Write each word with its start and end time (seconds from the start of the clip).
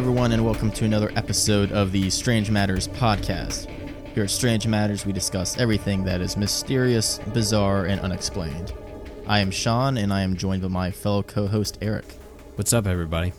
Everyone, 0.00 0.32
and 0.32 0.42
welcome 0.42 0.72
to 0.72 0.86
another 0.86 1.12
episode 1.14 1.72
of 1.72 1.92
the 1.92 2.08
Strange 2.08 2.50
Matters 2.50 2.88
podcast. 2.88 3.68
Here 4.14 4.24
at 4.24 4.30
Strange 4.30 4.66
Matters, 4.66 5.04
we 5.04 5.12
discuss 5.12 5.58
everything 5.58 6.04
that 6.04 6.22
is 6.22 6.38
mysterious, 6.38 7.18
bizarre, 7.34 7.84
and 7.84 8.00
unexplained. 8.00 8.72
I 9.26 9.40
am 9.40 9.50
Sean, 9.50 9.98
and 9.98 10.10
I 10.10 10.22
am 10.22 10.38
joined 10.38 10.62
by 10.62 10.68
my 10.68 10.90
fellow 10.90 11.22
co 11.22 11.46
host, 11.48 11.76
Eric. 11.82 12.06
What's 12.54 12.72
up, 12.72 12.86
everybody? 12.86 13.34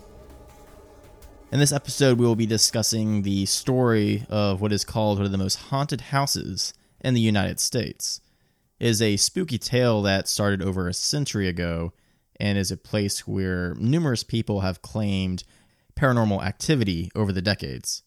In 1.50 1.58
this 1.58 1.72
episode, 1.72 2.20
we 2.20 2.26
will 2.26 2.36
be 2.36 2.46
discussing 2.46 3.22
the 3.22 3.44
story 3.46 4.24
of 4.30 4.60
what 4.60 4.72
is 4.72 4.84
called 4.84 5.18
one 5.18 5.26
of 5.26 5.32
the 5.32 5.38
most 5.38 5.56
haunted 5.56 6.00
houses 6.00 6.74
in 7.00 7.14
the 7.14 7.20
United 7.20 7.58
States. 7.58 8.20
It 8.78 8.86
is 8.86 9.02
a 9.02 9.16
spooky 9.16 9.58
tale 9.58 10.00
that 10.02 10.28
started 10.28 10.62
over 10.62 10.86
a 10.86 10.94
century 10.94 11.48
ago 11.48 11.92
and 12.38 12.56
is 12.56 12.70
a 12.70 12.76
place 12.76 13.26
where 13.26 13.74
numerous 13.80 14.22
people 14.22 14.60
have 14.60 14.80
claimed 14.80 15.42
paranormal 15.96 16.44
activity 16.44 17.10
over 17.14 17.32
the 17.32 17.42
decades. 17.42 18.02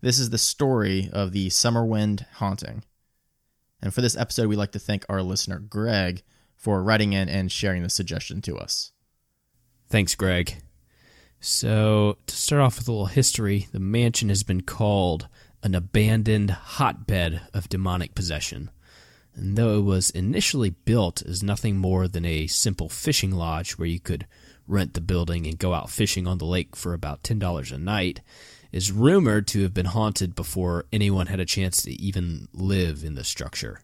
This 0.00 0.18
is 0.18 0.30
the 0.30 0.38
story 0.38 1.10
of 1.12 1.32
the 1.32 1.48
Summerwind 1.48 2.26
haunting. 2.34 2.84
And 3.82 3.92
for 3.92 4.00
this 4.00 4.16
episode, 4.16 4.48
we'd 4.48 4.56
like 4.56 4.72
to 4.72 4.78
thank 4.78 5.04
our 5.08 5.22
listener, 5.22 5.58
Greg, 5.58 6.22
for 6.54 6.82
writing 6.82 7.12
in 7.12 7.28
and 7.28 7.50
sharing 7.50 7.82
the 7.82 7.90
suggestion 7.90 8.42
to 8.42 8.56
us. 8.58 8.92
Thanks, 9.88 10.14
Greg. 10.14 10.62
So, 11.40 12.18
to 12.26 12.36
start 12.36 12.60
off 12.60 12.78
with 12.78 12.88
a 12.88 12.92
little 12.92 13.06
history, 13.06 13.68
the 13.72 13.80
mansion 13.80 14.28
has 14.28 14.42
been 14.42 14.60
called 14.60 15.28
an 15.62 15.74
abandoned 15.74 16.50
hotbed 16.50 17.40
of 17.54 17.68
demonic 17.68 18.14
possession. 18.14 18.70
And 19.34 19.56
though 19.56 19.78
it 19.78 19.82
was 19.82 20.10
initially 20.10 20.70
built 20.70 21.22
as 21.22 21.42
nothing 21.42 21.76
more 21.76 22.08
than 22.08 22.24
a 22.24 22.46
simple 22.46 22.88
fishing 22.88 23.30
lodge 23.30 23.72
where 23.72 23.88
you 23.88 24.00
could 24.00 24.26
rent 24.70 24.94
the 24.94 25.00
building 25.00 25.46
and 25.46 25.58
go 25.58 25.74
out 25.74 25.90
fishing 25.90 26.26
on 26.26 26.38
the 26.38 26.44
lake 26.44 26.76
for 26.76 26.94
about 26.94 27.22
$10 27.22 27.72
a 27.72 27.78
night, 27.78 28.20
is 28.72 28.92
rumored 28.92 29.46
to 29.48 29.62
have 29.62 29.74
been 29.74 29.86
haunted 29.86 30.34
before 30.34 30.86
anyone 30.92 31.26
had 31.26 31.40
a 31.40 31.44
chance 31.44 31.82
to 31.82 31.92
even 31.92 32.48
live 32.52 33.02
in 33.04 33.14
the 33.14 33.24
structure. 33.24 33.80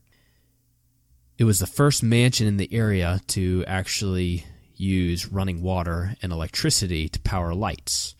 It 1.38 1.44
was 1.44 1.58
the 1.58 1.66
first 1.66 2.02
mansion 2.02 2.46
in 2.46 2.56
the 2.56 2.72
area 2.72 3.20
to 3.28 3.64
actually 3.66 4.46
use 4.74 5.26
running 5.26 5.62
water 5.62 6.14
and 6.22 6.32
electricity 6.32 7.08
to 7.08 7.20
power 7.20 7.54
lights. 7.54 8.14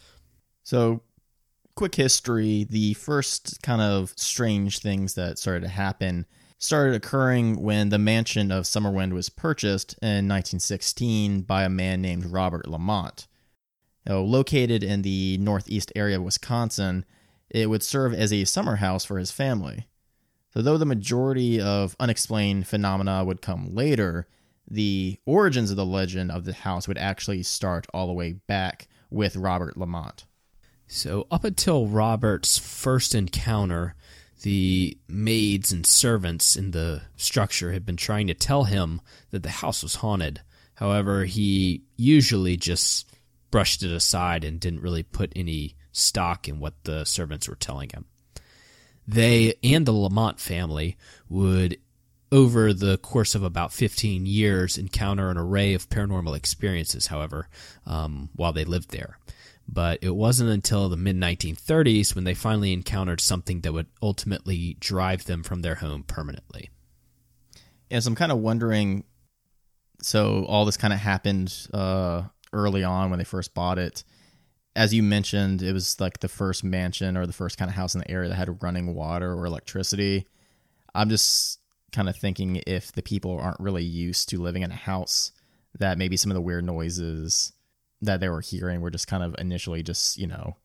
So, 0.65 1.03
quick 1.75 1.95
history 1.95 2.67
the 2.69 2.95
first 2.95 3.63
kind 3.63 3.81
of 3.81 4.13
strange 4.17 4.79
things 4.79 5.15
that 5.15 5.39
started 5.39 5.61
to 5.61 5.69
happen 5.69 6.27
started 6.59 6.95
occurring 6.95 7.61
when 7.61 7.91
the 7.91 7.99
mansion 7.99 8.51
of 8.51 8.65
Summerwind 8.65 9.13
was 9.13 9.29
purchased 9.29 9.95
in 10.03 10.29
1916 10.29 11.43
by 11.43 11.65
a 11.65 11.69
man 11.69 12.01
named 12.01 12.27
Robert 12.27 12.67
Lamont. 12.67 13.27
Now, 14.07 14.19
located 14.19 14.83
in 14.83 15.03
the 15.03 15.37
northeast 15.39 15.93
area 15.97 16.17
of 16.17 16.23
Wisconsin, 16.23 17.05
it 17.51 17.69
would 17.69 17.83
serve 17.83 18.15
as 18.15 18.33
a 18.33 18.45
summer 18.45 18.77
house 18.77 19.05
for 19.05 19.19
his 19.19 19.31
family. 19.31 19.87
So, 20.55 20.63
though 20.63 20.79
the 20.79 20.87
majority 20.87 21.61
of 21.61 21.97
unexplained 22.01 22.67
phenomena 22.67 23.25
would 23.25 23.43
come 23.43 23.75
later, 23.75 24.27
the 24.69 25.19
origins 25.27 25.71
of 25.71 25.77
the 25.77 25.85
legend 25.85 26.31
of 26.31 26.45
the 26.45 26.53
house 26.53 26.89
would 26.89 26.99
actually 26.99 27.43
start 27.43 27.87
all 27.93 28.07
the 28.07 28.13
way 28.13 28.33
back 28.33 28.89
with 29.11 29.37
Robert 29.37 29.77
Lamont. 29.77 30.25
So, 30.87 31.27
up 31.31 31.45
until 31.45 31.89
Robert's 31.89 32.59
first 32.59 33.15
encounter, 33.15 33.95
the 34.47 34.97
maids 35.09 35.73
and 35.73 35.85
servants 35.85 36.55
in 36.55 36.71
the 36.71 37.03
structure 37.17 37.73
had 37.73 37.85
been 37.85 37.97
trying 37.97 38.29
to 38.29 38.33
tell 38.33 38.63
him 38.63 39.01
that 39.33 39.43
the 39.43 39.49
house 39.51 39.83
was 39.83 39.97
haunted. 39.97 40.41
However, 40.77 41.25
he 41.25 41.83
usually 41.97 42.57
just 42.57 43.11
brushed 43.51 43.83
it 43.83 43.91
aside 43.91 44.45
and 44.45 44.61
didn't 44.61 44.83
really 44.83 45.03
put 45.03 45.33
any 45.35 45.75
stock 45.91 46.47
in 46.47 46.61
what 46.61 46.75
the 46.85 47.03
servants 47.03 47.49
were 47.49 47.57
telling 47.57 47.91
him. 47.91 48.05
They 49.05 49.55
and 49.65 49.85
the 49.85 49.91
Lamont 49.91 50.39
family 50.39 50.97
would, 51.29 51.79
over 52.31 52.73
the 52.73 52.99
course 52.99 53.35
of 53.35 53.43
about 53.43 53.73
15 53.73 54.27
years, 54.27 54.79
encounter 54.79 55.29
an 55.29 55.39
array 55.39 55.75
of 55.75 55.89
paranormal 55.89 56.37
experiences, 56.37 57.09
however, 57.09 57.49
um, 57.85 58.29
while 58.37 58.53
they 58.53 58.65
lived 58.65 58.93
there. 58.93 59.19
But 59.69 59.99
it 60.01 60.15
wasn't 60.15 60.51
until 60.51 60.89
the 60.89 60.97
mid 60.97 61.17
1930s 61.17 62.15
when 62.15 62.25
they 62.25 62.35
finally 62.35 62.73
encountered 62.73 63.21
something 63.21 63.61
that 63.63 63.73
would 63.73 63.89
ultimately 64.01 64.77
drive 64.79 65.25
them 65.25 65.43
from 65.43 65.63
their 65.63 65.77
home 65.77 66.05
permanently. 66.05 66.71
Yeah, 67.91 68.01
so 68.01 68.09
I'm 68.09 68.17
kind 68.17 68.33
of 68.33 68.39
wondering. 68.39 69.05
So 70.03 70.45
all 70.45 70.65
this 70.65 70.77
kind 70.77 70.93
of 70.93 71.01
happened 71.01 71.69
uh, 71.73 72.23
early 72.53 72.85
on 72.85 73.11
when 73.11 73.19
they 73.19 73.25
first 73.25 73.55
bought 73.55 73.79
it. 73.79 74.05
As 74.77 74.93
you 74.93 75.03
mentioned, 75.03 75.63
it 75.63 75.73
was 75.73 75.99
like 76.01 76.21
the 76.21 76.29
first 76.29 76.63
mansion 76.63 77.17
or 77.17 77.27
the 77.27 77.33
first 77.33 77.57
kind 77.59 77.71
of 77.71 77.75
house 77.75 77.95
in 77.95 78.01
the 78.01 78.11
area 78.11 78.29
that 78.29 78.35
had 78.35 78.63
running 78.63 78.95
water 78.95 79.33
or 79.33 79.47
electricity. 79.47 80.27
I'm 80.95 81.09
just 81.09 81.61
kind 81.93 82.09
of 82.09 82.17
thinking 82.17 82.63
if 82.67 82.93
the 82.93 83.03
people 83.03 83.39
aren't 83.39 83.59
really 83.59 83.85
used 83.85 84.29
to 84.29 84.41
living 84.41 84.63
in 84.63 84.71
a 84.71 84.77
house, 84.77 85.33
that 85.79 85.99
maybe 85.99 86.17
some 86.17 86.31
of 86.31 86.35
the 86.35 86.43
weird 86.43 86.65
noises 86.65 87.53
that 88.07 88.21
they 88.21 88.29
were 88.29 88.41
hearing 88.41 88.81
were 88.81 88.91
just 88.91 89.07
kind 89.07 89.23
of 89.23 89.35
initially 89.39 89.83
just 89.83 90.17
you 90.19 90.27
know 90.27 90.57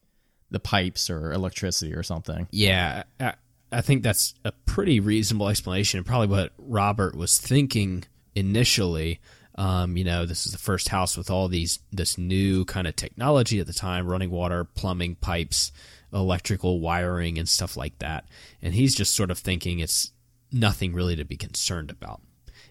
the 0.50 0.60
pipes 0.60 1.10
or 1.10 1.32
electricity 1.32 1.94
or 1.94 2.04
something. 2.04 2.48
Yeah, 2.52 3.04
I, 3.20 3.34
I 3.72 3.82
think 3.82 4.04
that's 4.04 4.34
a 4.44 4.52
pretty 4.52 5.00
reasonable 5.00 5.50
explanation, 5.50 5.98
and 6.00 6.06
probably 6.06 6.28
what 6.28 6.54
Robert 6.58 7.16
was 7.16 7.40
thinking 7.40 8.04
initially. 8.36 9.20
Um, 9.56 9.98
you 9.98 10.04
know, 10.06 10.26
this 10.26 10.46
is 10.46 10.54
the 10.54 10.58
first 10.58 10.88
house 10.88 11.18
with 11.18 11.30
all 11.30 11.48
these 11.50 11.80
this 11.92 12.18
new 12.18 12.64
kind 12.66 12.88
of 12.88 12.96
technology 12.96 13.60
at 13.60 13.68
the 13.68 13.74
time, 13.74 14.08
running 14.08 14.32
water, 14.32 14.64
plumbing, 14.64 15.16
pipes, 15.16 15.72
electrical 16.14 16.80
wiring, 16.80 17.38
and 17.38 17.48
stuff 17.50 17.76
like 17.76 18.00
that. 18.00 18.26
And 18.62 18.74
he's 18.74 18.96
just 18.96 19.14
sort 19.14 19.30
of 19.30 19.38
thinking 19.38 19.80
it's 19.80 20.12
nothing 20.54 20.94
really 20.94 21.16
to 21.18 21.26
be 21.26 21.36
concerned 21.38 21.90
about. 21.92 22.22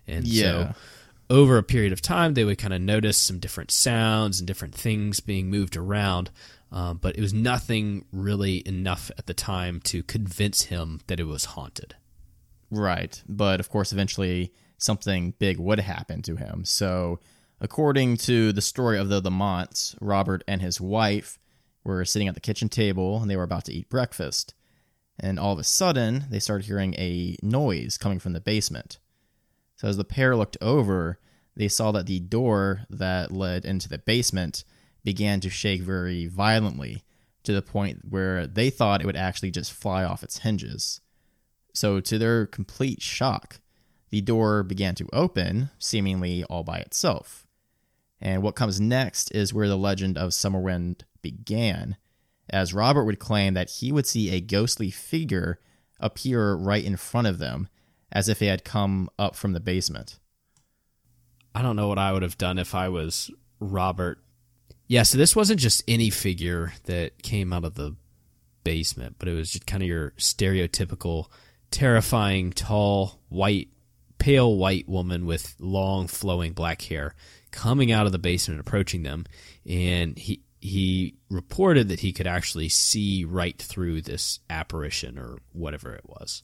And 0.07 0.27
Yeah. 0.27 0.73
so 0.73 0.75
over 1.31 1.57
a 1.57 1.63
period 1.63 1.93
of 1.93 2.03
time, 2.03 2.35
they 2.35 2.45
would 2.45 2.59
kind 2.59 2.75
of 2.75 2.83
notice 2.83 3.17
some 3.17 3.39
different 3.39 3.71
sounds 3.71 4.41
and 4.41 4.47
different 4.47 4.75
things 4.75 5.21
being 5.21 5.49
moved 5.49 5.77
around. 5.77 6.31
Um, 6.73 6.99
but 6.99 7.17
it 7.17 7.21
was 7.21 7.33
nothing 7.33 8.05
really 8.13 8.67
enough 8.67 9.11
at 9.17 9.27
the 9.27 9.35
time 9.35 9.81
to 9.85 10.03
convince 10.03 10.65
him 10.65 11.01
that 11.07 11.21
it 11.21 11.25
was 11.25 11.47
haunted. 11.47 11.95
Right. 12.71 13.23
But 13.29 13.61
of 13.61 13.69
course, 13.69 13.93
eventually 13.93 14.53
something 14.77 15.35
big 15.39 15.59
would 15.59 15.81
happen 15.81 16.23
to 16.23 16.37
him. 16.37 16.65
So, 16.65 17.19
according 17.61 18.17
to 18.19 18.53
the 18.53 18.63
story 18.63 18.99
of 18.99 19.09
the 19.09 19.21
Lamonts, 19.21 19.97
Robert 20.01 20.45
and 20.47 20.63
his 20.63 20.81
wife 20.81 21.39
were 21.83 22.05
sitting 22.05 22.29
at 22.29 22.35
the 22.35 22.41
kitchen 22.41 22.69
table 22.69 23.21
and 23.21 23.31
they 23.31 23.37
were 23.37 23.43
about 23.43 23.65
to 23.67 23.73
eat 23.73 23.89
breakfast. 23.89 24.55
And 25.19 25.39
all 25.39 25.53
of 25.53 25.59
a 25.59 25.65
sudden, 25.65 26.25
they 26.31 26.39
started 26.39 26.67
hearing 26.67 26.95
a 26.95 27.37
noise 27.43 27.99
coming 27.99 28.19
from 28.19 28.33
the 28.33 28.41
basement. 28.41 28.99
So, 29.81 29.89
as 29.89 29.97
the 29.97 30.05
pair 30.05 30.37
looked 30.37 30.59
over, 30.61 31.19
they 31.57 31.67
saw 31.67 31.91
that 31.93 32.05
the 32.05 32.21
door 32.21 32.83
that 32.91 33.33
led 33.33 33.65
into 33.65 33.89
the 33.89 33.97
basement 33.97 34.63
began 35.05 35.41
to 35.41 35.49
shake 35.49 35.81
very 35.81 36.27
violently 36.27 37.03
to 37.45 37.55
the 37.55 37.63
point 37.63 38.01
where 38.11 38.47
they 38.47 38.69
thought 38.69 39.01
it 39.01 39.07
would 39.07 39.17
actually 39.17 39.51
just 39.51 39.73
fly 39.73 40.05
off 40.05 40.23
its 40.23 40.41
hinges. 40.41 41.01
So, 41.73 41.99
to 41.99 42.19
their 42.19 42.45
complete 42.45 43.01
shock, 43.01 43.61
the 44.11 44.21
door 44.21 44.63
began 44.63 44.95
to 44.97 45.09
open, 45.15 45.71
seemingly 45.79 46.45
all 46.45 46.63
by 46.63 46.81
itself. 46.81 47.47
And 48.21 48.43
what 48.43 48.57
comes 48.57 48.83
next 48.83 49.35
is 49.35 49.55
where 49.55 49.69
the 49.69 49.79
legend 49.79 50.19
of 50.19 50.35
Summerwind 50.35 51.05
began, 51.23 51.97
as 52.51 52.75
Robert 52.75 53.07
would 53.07 53.19
claim 53.19 53.55
that 53.55 53.71
he 53.71 53.93
would 53.93 54.07
see 54.07 54.29
a 54.29 54.43
ghostly 54.43 54.91
figure 54.91 55.59
appear 55.99 56.53
right 56.53 56.85
in 56.85 56.99
front 56.99 57.29
of 57.29 57.39
them, 57.39 57.71
as 58.13 58.29
if 58.29 58.43
it 58.43 58.47
had 58.47 58.65
come 58.65 59.09
up 59.19 59.37
from 59.37 59.53
the 59.53 59.61
basement. 59.61 60.19
I 61.55 61.63
don't 61.63 61.77
know 61.77 61.89
what 61.89 61.99
I 61.99 62.13
would 62.13 62.23
have 62.23 62.39
done 62.39 62.59
if 62.59 62.75
I 62.75 62.89
was 62.89 63.31
Robert. 63.59 64.19
Yeah, 64.87 65.03
so 65.05 65.19
this 65.19 65.37
wasn't 65.37 65.61
just 65.61 65.83
any 65.87 66.11
figure 66.11 66.73
that 66.85 67.23
came 67.23 67.53
out 67.53 67.65
of 67.65 67.75
the 67.75 67.97
basement, 68.65 69.17
but 69.19 69.29
it 69.29 69.35
was 69.35 69.53
just 69.53 69.67
kind 69.67 69.83
of 69.83 69.89
your 69.89 70.13
stereotypical 70.13 71.27
terrifying, 71.71 72.51
tall, 72.51 73.21
white, 73.29 73.69
pale 74.19 74.57
white 74.57 74.89
woman 74.89 75.27
with 75.27 75.55
long 75.59 76.07
flowing 76.07 76.53
black 76.53 76.83
hair 76.83 77.15
coming 77.51 77.91
out 77.91 78.07
of 78.07 78.13
the 78.13 78.19
basement 78.19 78.61
approaching 78.61 79.03
them 79.03 79.25
and 79.67 80.19
he 80.19 80.43
he 80.61 81.17
reported 81.31 81.89
that 81.89 82.01
he 82.01 82.13
could 82.13 82.27
actually 82.27 82.69
see 82.69 83.25
right 83.25 83.57
through 83.59 84.03
this 84.03 84.41
apparition 84.51 85.19
or 85.19 85.39
whatever 85.53 85.95
it 85.95 86.05
was. 86.05 86.43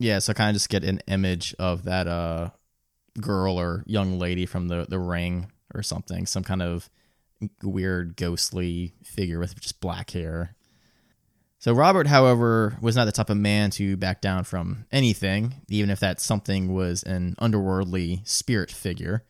Yeah, 0.00 0.18
so 0.18 0.32
kind 0.32 0.48
of 0.48 0.54
just 0.54 0.70
get 0.70 0.82
an 0.82 1.00
image 1.06 1.54
of 1.58 1.84
that 1.84 2.08
uh 2.08 2.50
girl 3.20 3.60
or 3.60 3.84
young 3.86 4.18
lady 4.18 4.46
from 4.46 4.68
the 4.68 4.86
the 4.88 4.98
ring 4.98 5.52
or 5.74 5.82
something, 5.82 6.26
some 6.26 6.42
kind 6.42 6.62
of 6.62 6.88
weird 7.62 8.16
ghostly 8.16 8.94
figure 9.04 9.38
with 9.38 9.60
just 9.60 9.80
black 9.80 10.10
hair. 10.12 10.56
So 11.58 11.74
Robert, 11.74 12.06
however, 12.06 12.78
was 12.80 12.96
not 12.96 13.04
the 13.04 13.12
type 13.12 13.28
of 13.28 13.36
man 13.36 13.70
to 13.72 13.96
back 13.98 14.22
down 14.22 14.44
from 14.44 14.86
anything, 14.90 15.56
even 15.68 15.90
if 15.90 16.00
that 16.00 16.18
something 16.18 16.72
was 16.72 17.02
an 17.02 17.34
underworldly 17.38 18.26
spirit 18.26 18.70
figure. 18.70 19.24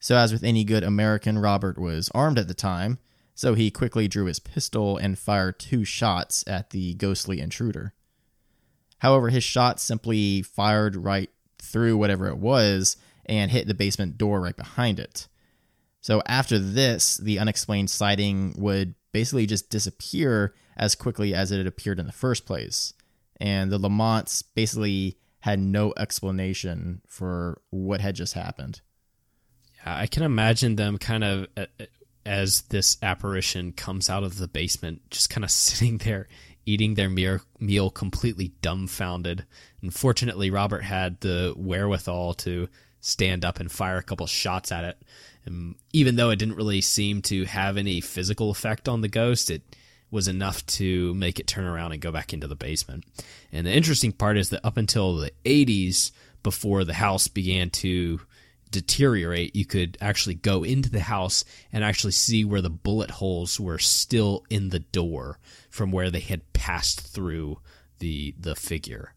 So 0.00 0.16
as 0.16 0.32
with 0.32 0.42
any 0.42 0.64
good 0.64 0.82
American, 0.82 1.38
Robert 1.38 1.78
was 1.78 2.10
armed 2.12 2.38
at 2.38 2.48
the 2.48 2.54
time, 2.54 2.98
So 3.40 3.54
he 3.54 3.70
quickly 3.70 4.06
drew 4.08 4.26
his 4.26 4.38
pistol 4.38 4.98
and 4.98 5.18
fired 5.18 5.58
two 5.58 5.84
shots 5.84 6.44
at 6.46 6.70
the 6.70 6.94
ghostly 6.94 7.40
intruder. 7.40 7.94
However, 9.00 9.30
his 9.30 9.44
shot 9.44 9.80
simply 9.80 10.42
fired 10.42 10.94
right 10.94 11.30
through 11.58 11.96
whatever 11.96 12.28
it 12.28 12.38
was 12.38 12.96
and 13.26 13.50
hit 13.50 13.66
the 13.66 13.74
basement 13.74 14.18
door 14.18 14.40
right 14.40 14.56
behind 14.56 15.00
it. 15.00 15.26
So 16.00 16.22
after 16.26 16.58
this, 16.58 17.16
the 17.16 17.38
unexplained 17.38 17.90
sighting 17.90 18.54
would 18.56 18.94
basically 19.12 19.46
just 19.46 19.70
disappear 19.70 20.54
as 20.76 20.94
quickly 20.94 21.34
as 21.34 21.50
it 21.50 21.58
had 21.58 21.66
appeared 21.66 21.98
in 21.98 22.06
the 22.06 22.12
first 22.12 22.46
place. 22.46 22.92
And 23.40 23.70
the 23.70 23.78
Lamonts 23.78 24.42
basically 24.54 25.18
had 25.40 25.58
no 25.58 25.92
explanation 25.96 27.00
for 27.06 27.60
what 27.70 28.00
had 28.00 28.14
just 28.14 28.34
happened. 28.34 28.80
Yeah, 29.78 29.96
I 29.96 30.06
can 30.06 30.22
imagine 30.22 30.76
them 30.76 30.98
kind 30.98 31.24
of 31.24 31.46
as 32.26 32.62
this 32.62 32.98
apparition 33.02 33.72
comes 33.72 34.10
out 34.10 34.24
of 34.24 34.36
the 34.36 34.48
basement, 34.48 35.10
just 35.10 35.30
kind 35.30 35.44
of 35.44 35.50
sitting 35.50 35.98
there 35.98 36.28
eating 36.66 36.94
their 36.94 37.10
meal 37.10 37.90
completely 37.90 38.52
dumbfounded. 38.62 39.46
Unfortunately, 39.82 40.50
Robert 40.50 40.84
had 40.84 41.20
the 41.20 41.54
wherewithal 41.56 42.34
to 42.34 42.68
stand 43.00 43.44
up 43.44 43.60
and 43.60 43.72
fire 43.72 43.98
a 43.98 44.02
couple 44.02 44.26
shots 44.26 44.70
at 44.70 44.84
it. 44.84 45.02
And 45.46 45.74
even 45.92 46.16
though 46.16 46.30
it 46.30 46.36
didn't 46.36 46.56
really 46.56 46.80
seem 46.80 47.22
to 47.22 47.44
have 47.46 47.76
any 47.76 48.00
physical 48.00 48.50
effect 48.50 48.88
on 48.88 49.00
the 49.00 49.08
ghost, 49.08 49.50
it 49.50 49.62
was 50.10 50.28
enough 50.28 50.66
to 50.66 51.14
make 51.14 51.40
it 51.40 51.46
turn 51.46 51.64
around 51.64 51.92
and 51.92 52.00
go 52.00 52.12
back 52.12 52.32
into 52.32 52.46
the 52.46 52.56
basement. 52.56 53.04
And 53.52 53.66
the 53.66 53.72
interesting 53.72 54.12
part 54.12 54.36
is 54.36 54.50
that 54.50 54.66
up 54.66 54.76
until 54.76 55.16
the 55.16 55.32
80s, 55.44 56.12
before 56.42 56.84
the 56.84 56.94
house 56.94 57.28
began 57.28 57.68
to 57.68 58.20
deteriorate, 58.70 59.56
you 59.56 59.64
could 59.64 59.98
actually 60.00 60.34
go 60.34 60.62
into 60.62 60.90
the 60.90 61.00
house 61.00 61.44
and 61.72 61.84
actually 61.84 62.12
see 62.12 62.44
where 62.44 62.62
the 62.62 62.70
bullet 62.70 63.10
holes 63.10 63.58
were 63.58 63.78
still 63.78 64.44
in 64.48 64.68
the 64.70 64.80
door 64.80 65.38
from 65.68 65.90
where 65.90 66.10
they 66.10 66.20
had 66.20 66.52
passed 66.52 67.00
through 67.00 67.58
the 67.98 68.34
the 68.38 68.54
figure. 68.54 69.14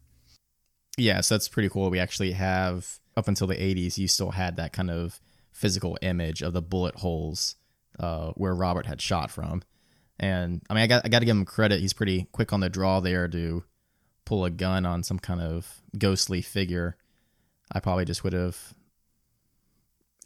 Yeah, 0.96 1.20
so 1.20 1.34
that's 1.34 1.48
pretty 1.48 1.68
cool. 1.68 1.90
We 1.90 1.98
actually 1.98 2.32
have 2.32 3.00
up 3.16 3.28
until 3.28 3.46
the 3.46 3.56
80s, 3.56 3.98
you 3.98 4.08
still 4.08 4.30
had 4.30 4.56
that 4.56 4.72
kind 4.72 4.90
of 4.90 5.20
physical 5.52 5.96
image 6.02 6.42
of 6.42 6.52
the 6.52 6.62
bullet 6.62 6.96
holes 6.96 7.56
uh, 7.98 8.32
where 8.32 8.54
Robert 8.54 8.86
had 8.86 9.00
shot 9.00 9.30
from. 9.30 9.62
And 10.18 10.62
I 10.70 10.74
mean, 10.74 10.82
I 10.84 10.86
got 10.86 11.04
I 11.04 11.08
got 11.08 11.20
to 11.20 11.24
give 11.24 11.36
him 11.36 11.44
credit. 11.44 11.80
He's 11.80 11.92
pretty 11.92 12.28
quick 12.32 12.52
on 12.52 12.60
the 12.60 12.68
draw 12.68 13.00
there 13.00 13.26
to 13.28 13.64
pull 14.24 14.44
a 14.44 14.50
gun 14.50 14.86
on 14.86 15.02
some 15.02 15.18
kind 15.18 15.40
of 15.40 15.82
ghostly 15.98 16.40
figure. 16.40 16.96
I 17.72 17.80
probably 17.80 18.04
just 18.04 18.22
would 18.22 18.32
have 18.32 18.74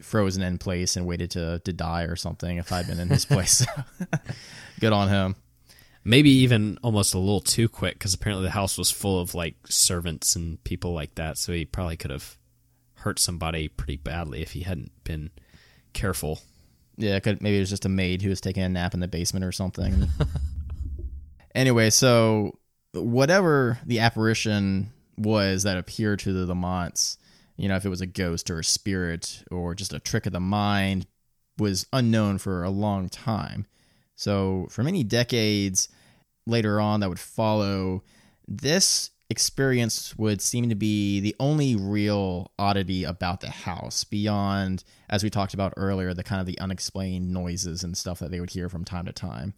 frozen 0.01 0.41
in 0.41 0.57
place 0.57 0.95
and 0.95 1.05
waited 1.05 1.31
to 1.31 1.59
to 1.59 1.73
die 1.73 2.03
or 2.03 2.15
something 2.15 2.57
if 2.57 2.71
I'd 2.71 2.87
been 2.87 2.99
in 2.99 3.09
his 3.09 3.25
place. 3.25 3.65
Good 4.79 4.93
on 4.93 5.09
him. 5.09 5.35
Maybe 6.03 6.29
even 6.29 6.79
almost 6.81 7.13
a 7.13 7.19
little 7.19 7.41
too 7.41 7.67
quick 7.67 7.95
because 7.95 8.13
apparently 8.13 8.45
the 8.45 8.51
house 8.51 8.77
was 8.77 8.89
full 8.89 9.19
of 9.19 9.35
like 9.35 9.55
servants 9.67 10.35
and 10.35 10.63
people 10.63 10.93
like 10.93 11.15
that, 11.15 11.37
so 11.37 11.51
he 11.51 11.65
probably 11.65 11.97
could 11.97 12.11
have 12.11 12.37
hurt 12.95 13.19
somebody 13.19 13.67
pretty 13.67 13.97
badly 13.97 14.41
if 14.41 14.51
he 14.51 14.61
hadn't 14.61 14.91
been 15.03 15.29
careful. 15.93 16.39
Yeah, 16.97 17.19
could 17.19 17.41
maybe 17.41 17.57
it 17.57 17.61
was 17.61 17.69
just 17.69 17.85
a 17.85 17.89
maid 17.89 18.21
who 18.21 18.29
was 18.29 18.41
taking 18.41 18.63
a 18.63 18.69
nap 18.69 18.93
in 18.93 18.99
the 18.99 19.07
basement 19.07 19.45
or 19.45 19.51
something. 19.51 20.07
anyway, 21.55 21.89
so 21.89 22.57
whatever 22.93 23.79
the 23.85 23.99
apparition 23.99 24.91
was 25.17 25.63
that 25.63 25.77
appeared 25.77 26.19
to 26.19 26.33
the 26.33 26.53
Lamonts, 26.53 27.17
you 27.59 27.67
know, 27.67 27.75
if 27.75 27.85
it 27.85 27.89
was 27.89 28.01
a 28.01 28.07
ghost 28.07 28.49
or 28.49 28.59
a 28.59 28.63
spirit 28.63 29.43
or 29.51 29.75
just 29.75 29.93
a 29.93 29.99
trick 29.99 30.25
of 30.25 30.31
the 30.31 30.39
mind, 30.39 31.05
was 31.57 31.85
unknown 31.91 32.37
for 32.37 32.63
a 32.63 32.69
long 32.69 33.09
time. 33.09 33.67
So, 34.15 34.67
for 34.69 34.81
many 34.81 35.03
decades 35.03 35.89
later 36.45 36.79
on 36.79 37.01
that 37.01 37.09
would 37.09 37.19
follow, 37.19 38.03
this 38.47 39.11
experience 39.29 40.17
would 40.17 40.41
seem 40.41 40.69
to 40.69 40.75
be 40.75 41.19
the 41.19 41.35
only 41.37 41.75
real 41.75 42.51
oddity 42.57 43.03
about 43.03 43.41
the 43.41 43.49
house 43.49 44.05
beyond, 44.05 44.85
as 45.09 45.21
we 45.21 45.29
talked 45.29 45.53
about 45.53 45.73
earlier, 45.75 46.13
the 46.13 46.23
kind 46.23 46.39
of 46.39 46.47
the 46.47 46.59
unexplained 46.59 47.29
noises 47.29 47.83
and 47.83 47.97
stuff 47.97 48.19
that 48.19 48.31
they 48.31 48.39
would 48.39 48.51
hear 48.51 48.69
from 48.69 48.85
time 48.85 49.05
to 49.05 49.11
time. 49.11 49.53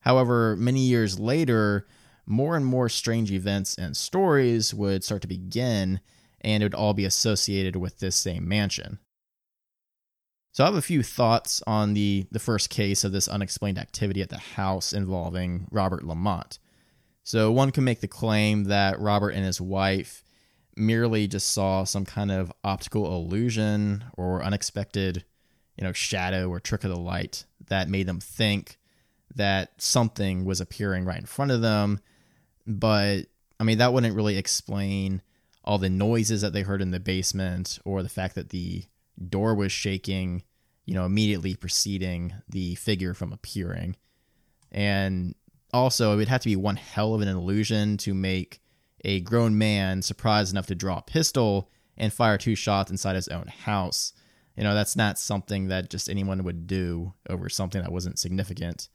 However, 0.00 0.56
many 0.56 0.80
years 0.80 1.20
later, 1.20 1.86
more 2.24 2.56
and 2.56 2.64
more 2.64 2.88
strange 2.88 3.30
events 3.30 3.76
and 3.76 3.94
stories 3.94 4.72
would 4.72 5.04
start 5.04 5.20
to 5.22 5.28
begin 5.28 6.00
and 6.40 6.62
it 6.62 6.66
would 6.66 6.74
all 6.74 6.94
be 6.94 7.04
associated 7.04 7.76
with 7.76 7.98
this 7.98 8.16
same 8.16 8.46
mansion. 8.48 8.98
So 10.52 10.64
I 10.64 10.68
have 10.68 10.74
a 10.74 10.82
few 10.82 11.02
thoughts 11.02 11.62
on 11.66 11.92
the, 11.92 12.26
the 12.30 12.38
first 12.38 12.70
case 12.70 13.04
of 13.04 13.12
this 13.12 13.28
unexplained 13.28 13.78
activity 13.78 14.22
at 14.22 14.30
the 14.30 14.38
house 14.38 14.94
involving 14.94 15.66
Robert 15.70 16.02
Lamont. 16.02 16.58
So 17.24 17.52
one 17.52 17.72
can 17.72 17.84
make 17.84 18.00
the 18.00 18.08
claim 18.08 18.64
that 18.64 18.98
Robert 18.98 19.30
and 19.30 19.44
his 19.44 19.60
wife 19.60 20.22
merely 20.76 21.26
just 21.26 21.50
saw 21.50 21.84
some 21.84 22.04
kind 22.04 22.30
of 22.30 22.52
optical 22.64 23.14
illusion 23.16 24.04
or 24.16 24.42
unexpected, 24.42 25.24
you 25.76 25.84
know, 25.84 25.92
shadow 25.92 26.48
or 26.48 26.60
trick 26.60 26.84
of 26.84 26.90
the 26.90 26.98
light 26.98 27.44
that 27.68 27.88
made 27.88 28.06
them 28.06 28.20
think 28.20 28.78
that 29.34 29.72
something 29.76 30.44
was 30.44 30.60
appearing 30.60 31.04
right 31.04 31.20
in 31.20 31.26
front 31.26 31.50
of 31.50 31.60
them. 31.60 32.00
But 32.66 33.26
I 33.58 33.64
mean, 33.64 33.78
that 33.78 33.92
wouldn't 33.92 34.16
really 34.16 34.38
explain 34.38 35.22
all 35.66 35.78
the 35.78 35.90
noises 35.90 36.40
that 36.42 36.52
they 36.52 36.62
heard 36.62 36.80
in 36.80 36.92
the 36.92 37.00
basement 37.00 37.78
or 37.84 38.02
the 38.02 38.08
fact 38.08 38.34
that 38.36 38.50
the 38.50 38.84
door 39.28 39.54
was 39.54 39.72
shaking, 39.72 40.42
you 40.84 40.94
know, 40.94 41.04
immediately 41.04 41.54
preceding 41.56 42.34
the 42.48 42.74
figure 42.76 43.14
from 43.14 43.32
appearing. 43.32 43.96
And 44.70 45.34
also, 45.72 46.12
it 46.12 46.16
would 46.16 46.28
have 46.28 46.42
to 46.42 46.48
be 46.48 46.56
one 46.56 46.76
hell 46.76 47.14
of 47.14 47.20
an 47.20 47.28
illusion 47.28 47.96
to 47.98 48.14
make 48.14 48.60
a 49.04 49.20
grown 49.20 49.58
man 49.58 50.02
surprised 50.02 50.52
enough 50.52 50.66
to 50.66 50.74
draw 50.74 50.98
a 50.98 51.02
pistol 51.02 51.70
and 51.96 52.12
fire 52.12 52.38
two 52.38 52.54
shots 52.54 52.90
inside 52.90 53.16
his 53.16 53.28
own 53.28 53.46
house. 53.46 54.12
You 54.56 54.64
know, 54.64 54.74
that's 54.74 54.96
not 54.96 55.18
something 55.18 55.68
that 55.68 55.90
just 55.90 56.08
anyone 56.08 56.44
would 56.44 56.66
do 56.66 57.12
over 57.28 57.48
something 57.48 57.82
that 57.82 57.92
wasn't 57.92 58.18
significant. 58.18 58.88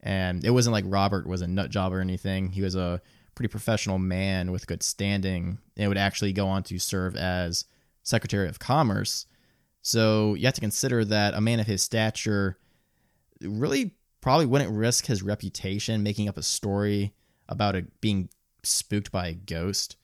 And 0.00 0.44
it 0.44 0.50
wasn't 0.50 0.72
like 0.72 0.84
Robert 0.86 1.26
was 1.26 1.42
a 1.42 1.48
nut 1.48 1.70
job 1.70 1.92
or 1.92 2.00
anything. 2.00 2.50
He 2.50 2.62
was 2.62 2.74
a 2.74 3.02
pretty 3.38 3.48
professional 3.48 4.00
man 4.00 4.50
with 4.50 4.66
good 4.66 4.82
standing 4.82 5.58
and 5.76 5.88
would 5.88 5.96
actually 5.96 6.32
go 6.32 6.48
on 6.48 6.60
to 6.64 6.76
serve 6.76 7.14
as 7.14 7.66
Secretary 8.02 8.48
of 8.48 8.58
Commerce. 8.58 9.26
So 9.80 10.34
you 10.34 10.44
have 10.46 10.54
to 10.54 10.60
consider 10.60 11.04
that 11.04 11.34
a 11.34 11.40
man 11.40 11.60
of 11.60 11.68
his 11.68 11.80
stature 11.80 12.58
really 13.40 13.94
probably 14.20 14.44
wouldn't 14.44 14.76
risk 14.76 15.06
his 15.06 15.22
reputation 15.22 16.02
making 16.02 16.28
up 16.28 16.36
a 16.36 16.42
story 16.42 17.14
about 17.48 17.76
it 17.76 18.00
being 18.00 18.28
spooked 18.64 19.12
by 19.12 19.28
a 19.28 19.34
ghost 19.34 19.94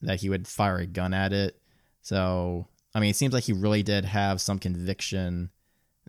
that 0.00 0.20
he 0.20 0.28
would 0.28 0.48
fire 0.48 0.78
a 0.78 0.86
gun 0.86 1.14
at 1.14 1.32
it. 1.32 1.62
So, 2.00 2.66
I 2.96 2.98
mean, 2.98 3.10
it 3.10 3.16
seems 3.16 3.32
like 3.32 3.44
he 3.44 3.52
really 3.52 3.84
did 3.84 4.06
have 4.06 4.40
some 4.40 4.58
conviction 4.58 5.50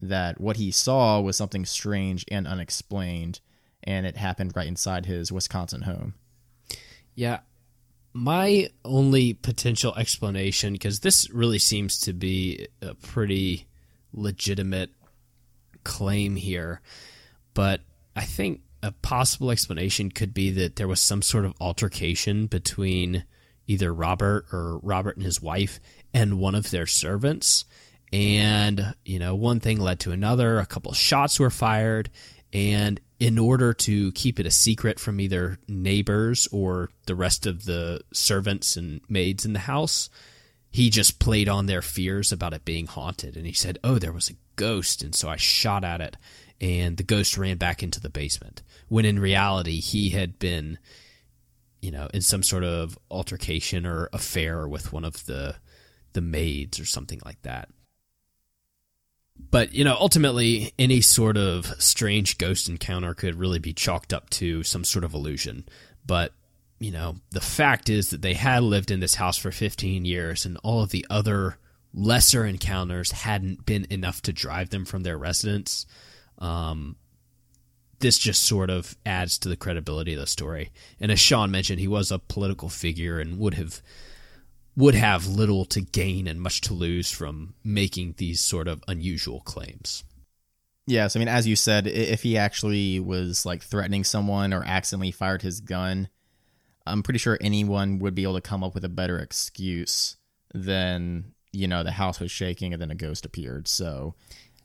that 0.01 0.41
what 0.41 0.57
he 0.57 0.71
saw 0.71 1.21
was 1.21 1.37
something 1.37 1.67
strange 1.67 2.25
and 2.31 2.47
unexplained, 2.47 3.41
and 3.83 4.07
it 4.07 4.17
happened 4.17 4.53
right 4.55 4.67
inside 4.67 5.05
his 5.05 5.31
Wisconsin 5.31 5.83
home. 5.83 6.15
Yeah. 7.15 7.39
My 8.13 8.69
only 8.85 9.33
potential 9.33 9.95
explanation, 9.95 10.73
because 10.73 10.99
this 10.99 11.29
really 11.31 11.59
seems 11.59 11.99
to 12.01 12.13
be 12.13 12.67
a 12.81 12.93
pretty 12.93 13.67
legitimate 14.13 14.91
claim 15.83 16.35
here, 16.35 16.81
but 17.53 17.81
I 18.15 18.21
think 18.21 18.61
a 18.83 18.91
possible 18.91 19.49
explanation 19.49 20.11
could 20.11 20.33
be 20.33 20.51
that 20.51 20.75
there 20.75 20.87
was 20.87 21.01
some 21.01 21.21
sort 21.21 21.45
of 21.45 21.53
altercation 21.59 22.45
between 22.47 23.23
either 23.65 23.93
Robert 23.93 24.45
or 24.51 24.77
Robert 24.79 25.15
and 25.15 25.25
his 25.25 25.41
wife 25.41 25.79
and 26.13 26.37
one 26.37 26.53
of 26.53 26.69
their 26.69 26.85
servants. 26.85 27.65
And, 28.11 28.93
you 29.05 29.17
know, 29.19 29.33
one 29.33 29.59
thing 29.59 29.79
led 29.79 30.01
to 30.01 30.11
another. 30.11 30.59
A 30.59 30.65
couple 30.65 30.93
shots 30.93 31.39
were 31.39 31.49
fired. 31.49 32.09
And 32.51 32.99
in 33.23 33.39
order 33.39 33.73
to 33.73 34.11
keep 34.11 34.37
it 34.37 34.45
a 34.45 34.51
secret 34.51 34.99
from 34.99 35.21
either 35.21 35.57
neighbors 35.65 36.45
or 36.51 36.89
the 37.05 37.15
rest 37.15 37.45
of 37.45 37.63
the 37.63 38.01
servants 38.11 38.75
and 38.75 38.99
maids 39.07 39.45
in 39.45 39.53
the 39.53 39.59
house, 39.59 40.09
he 40.69 40.89
just 40.89 41.19
played 41.19 41.47
on 41.47 41.65
their 41.65 41.81
fears 41.81 42.33
about 42.33 42.53
it 42.53 42.65
being 42.65 42.85
haunted. 42.85 43.37
And 43.37 43.45
he 43.45 43.53
said, 43.53 43.79
Oh, 43.81 43.97
there 43.97 44.11
was 44.11 44.29
a 44.29 44.35
ghost. 44.57 45.01
And 45.01 45.15
so 45.15 45.29
I 45.29 45.37
shot 45.37 45.85
at 45.85 46.01
it, 46.01 46.17
and 46.59 46.97
the 46.97 47.03
ghost 47.03 47.37
ran 47.37 47.55
back 47.55 47.81
into 47.81 48.01
the 48.01 48.09
basement. 48.09 48.61
When 48.89 49.05
in 49.05 49.17
reality, 49.17 49.79
he 49.79 50.09
had 50.09 50.37
been, 50.37 50.77
you 51.81 51.91
know, 51.91 52.09
in 52.13 52.19
some 52.19 52.43
sort 52.43 52.65
of 52.65 52.99
altercation 53.09 53.85
or 53.85 54.09
affair 54.11 54.67
with 54.67 54.91
one 54.91 55.05
of 55.05 55.25
the 55.27 55.55
the 56.11 56.19
maids 56.19 56.77
or 56.77 56.85
something 56.85 57.21
like 57.23 57.41
that. 57.43 57.69
But, 59.37 59.73
you 59.73 59.83
know, 59.83 59.95
ultimately, 59.99 60.73
any 60.77 61.01
sort 61.01 61.37
of 61.37 61.65
strange 61.81 62.37
ghost 62.37 62.69
encounter 62.69 63.13
could 63.13 63.35
really 63.35 63.59
be 63.59 63.73
chalked 63.73 64.13
up 64.13 64.29
to 64.31 64.63
some 64.63 64.83
sort 64.83 65.03
of 65.05 65.13
illusion. 65.13 65.65
But, 66.05 66.33
you 66.79 66.91
know, 66.91 67.17
the 67.31 67.41
fact 67.41 67.89
is 67.89 68.09
that 68.09 68.21
they 68.21 68.33
had 68.33 68.63
lived 68.63 68.91
in 68.91 68.99
this 68.99 69.15
house 69.15 69.37
for 69.37 69.51
15 69.51 70.05
years, 70.05 70.45
and 70.45 70.57
all 70.63 70.81
of 70.81 70.89
the 70.89 71.05
other 71.09 71.57
lesser 71.93 72.45
encounters 72.45 73.11
hadn't 73.11 73.65
been 73.65 73.85
enough 73.89 74.21
to 74.23 74.33
drive 74.33 74.69
them 74.69 74.85
from 74.85 75.03
their 75.03 75.17
residence. 75.17 75.85
Um, 76.39 76.95
this 77.99 78.17
just 78.17 78.43
sort 78.43 78.69
of 78.69 78.97
adds 79.05 79.37
to 79.39 79.49
the 79.49 79.55
credibility 79.55 80.13
of 80.13 80.19
the 80.19 80.27
story. 80.27 80.71
And 80.99 81.11
as 81.11 81.19
Sean 81.19 81.51
mentioned, 81.51 81.79
he 81.79 81.87
was 81.87 82.11
a 82.11 82.19
political 82.19 82.69
figure 82.69 83.19
and 83.19 83.39
would 83.39 83.53
have 83.53 83.81
would 84.75 84.95
have 84.95 85.27
little 85.27 85.65
to 85.65 85.81
gain 85.81 86.27
and 86.27 86.41
much 86.41 86.61
to 86.61 86.73
lose 86.73 87.11
from 87.11 87.53
making 87.63 88.15
these 88.17 88.41
sort 88.41 88.67
of 88.67 88.83
unusual 88.87 89.41
claims. 89.41 90.03
Yes, 90.85 91.15
I 91.15 91.19
mean, 91.19 91.27
as 91.27 91.47
you 91.47 91.55
said, 91.55 91.87
if 91.87 92.23
he 92.23 92.37
actually 92.37 92.99
was 92.99 93.45
like 93.45 93.63
threatening 93.63 94.03
someone 94.03 94.53
or 94.53 94.63
accidentally 94.65 95.11
fired 95.11 95.41
his 95.41 95.61
gun, 95.61 96.09
I'm 96.85 97.03
pretty 97.03 97.19
sure 97.19 97.37
anyone 97.39 97.99
would 97.99 98.15
be 98.15 98.23
able 98.23 98.35
to 98.35 98.41
come 98.41 98.63
up 98.63 98.73
with 98.73 98.83
a 98.83 98.89
better 98.89 99.19
excuse 99.19 100.17
than, 100.53 101.33
you 101.53 101.67
know, 101.67 101.83
the 101.83 101.91
house 101.91 102.19
was 102.19 102.31
shaking 102.31 102.73
and 102.73 102.81
then 102.81 102.91
a 102.91 102.95
ghost 102.95 103.25
appeared. 103.25 103.67
So, 103.69 104.15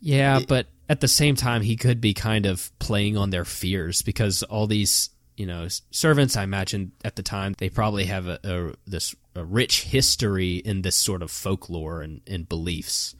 yeah, 0.00 0.38
it, 0.38 0.49
but 0.49 0.67
at 0.88 1.00
the 1.00 1.09
same 1.09 1.37
time, 1.37 1.62
he 1.62 1.77
could 1.77 2.00
be 2.00 2.15
kind 2.15 2.47
of 2.47 2.77
playing 2.81 3.17
on 3.17 3.31
their 3.31 3.45
fears 3.45 4.03
because 4.03 4.43
all 4.43 4.67
these, 4.67 5.11
you 5.38 5.47
know, 5.47 5.68
servants, 5.92 6.37
I 6.37 6.42
imagine 6.42 6.92
at 7.04 7.14
the 7.14 7.23
time, 7.23 7.54
they 7.59 7.68
probably 7.68 8.07
have 8.07 8.26
a, 8.26 8.40
a 8.42 8.75
this 8.90 9.14
a 9.37 9.45
rich 9.45 9.85
history 9.85 10.57
in 10.57 10.83
this 10.83 10.97
sort 10.97 11.23
of 11.23 11.30
folklore 11.30 12.02
and, 12.02 12.21
and 12.26 12.49
beliefs. 12.49 13.14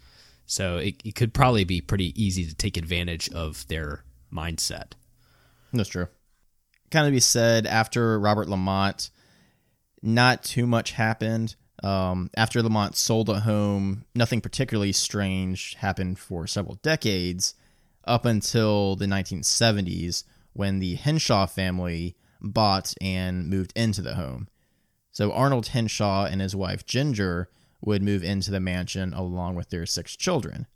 So 0.45 0.79
it, 0.79 1.01
it 1.05 1.15
could 1.15 1.33
probably 1.33 1.63
be 1.63 1.81
pretty 1.81 2.21
easy 2.21 2.45
to 2.45 2.55
take 2.57 2.77
advantage 2.77 3.31
of 3.31 3.67
their 3.69 4.03
mindset. 4.33 4.93
That's 5.73 5.91
true. 5.91 6.09
Kind 6.91 7.07
of 7.07 7.13
be 7.13 7.21
said 7.21 7.67
after 7.67 8.19
Robert 8.19 8.49
Lamont, 8.49 9.11
not 10.03 10.43
too 10.43 10.67
much 10.67 10.93
happened. 10.93 11.55
Um, 11.85 12.31
after 12.37 12.61
Lamont 12.63 12.97
sold 12.97 13.29
a 13.29 13.41
home, 13.41 14.05
nothing 14.17 14.41
particularly 14.41 14.91
strange 14.91 15.75
happened 15.75 16.19
for 16.19 16.49
several 16.49 16.81
decades 16.83 17.55
up 18.05 18.25
until 18.25 18.97
the 18.97 19.07
1970s 19.07 20.25
when 20.59 20.81
the 20.81 20.97
Hinshaw 20.97 21.47
family 21.47 22.17
bought 22.41 22.93
and 23.01 23.49
moved 23.49 23.73
into 23.77 24.03
the 24.03 24.17
home. 24.17 24.49
So 25.13 25.31
Arnold 25.31 25.69
Hinshaw 25.69 26.25
and 26.25 26.41
his 26.41 26.57
wife 26.57 26.85
Ginger 26.85 27.49
would 27.81 28.03
move 28.03 28.25
into 28.25 28.51
the 28.51 28.59
mansion 28.59 29.15
along 29.15 29.55
with 29.55 29.71
their 29.71 29.87
six 29.87 30.17
children. 30.17 30.67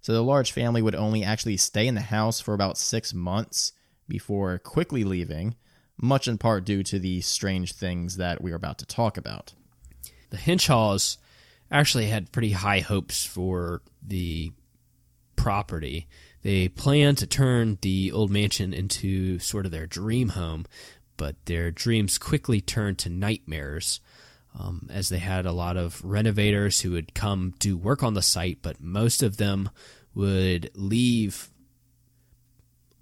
So 0.00 0.12
the 0.12 0.24
large 0.24 0.50
family 0.50 0.82
would 0.82 0.96
only 0.96 1.22
actually 1.22 1.56
stay 1.56 1.86
in 1.86 1.94
the 1.94 2.00
house 2.00 2.40
for 2.40 2.52
about 2.52 2.76
six 2.76 3.14
months 3.14 3.72
before 4.08 4.58
quickly 4.58 5.04
leaving, 5.04 5.54
much 5.96 6.26
in 6.26 6.36
part 6.36 6.64
due 6.64 6.82
to 6.82 6.98
the 6.98 7.20
strange 7.20 7.74
things 7.74 8.16
that 8.16 8.42
we 8.42 8.50
are 8.50 8.56
about 8.56 8.78
to 8.78 8.86
talk 8.86 9.16
about. 9.16 9.52
The 10.30 10.36
Hinshaws 10.36 11.16
actually 11.70 12.06
had 12.06 12.32
pretty 12.32 12.50
high 12.50 12.80
hopes 12.80 13.24
for 13.24 13.82
the 14.04 14.50
property. 15.36 16.08
They 16.42 16.68
plan 16.68 17.14
to 17.16 17.26
turn 17.26 17.78
the 17.82 18.12
old 18.12 18.30
mansion 18.30 18.74
into 18.74 19.38
sort 19.38 19.64
of 19.64 19.72
their 19.72 19.86
dream 19.86 20.30
home, 20.30 20.66
but 21.16 21.36
their 21.46 21.70
dreams 21.70 22.18
quickly 22.18 22.60
turned 22.60 22.98
to 22.98 23.10
nightmares 23.10 24.00
um, 24.58 24.88
as 24.92 25.08
they 25.08 25.18
had 25.18 25.46
a 25.46 25.52
lot 25.52 25.76
of 25.76 26.04
renovators 26.04 26.80
who 26.80 26.92
would 26.92 27.14
come 27.14 27.54
do 27.58 27.76
work 27.76 28.02
on 28.02 28.14
the 28.14 28.22
site, 28.22 28.58
but 28.62 28.80
most 28.80 29.22
of 29.22 29.36
them 29.36 29.70
would 30.14 30.70
leave 30.74 31.48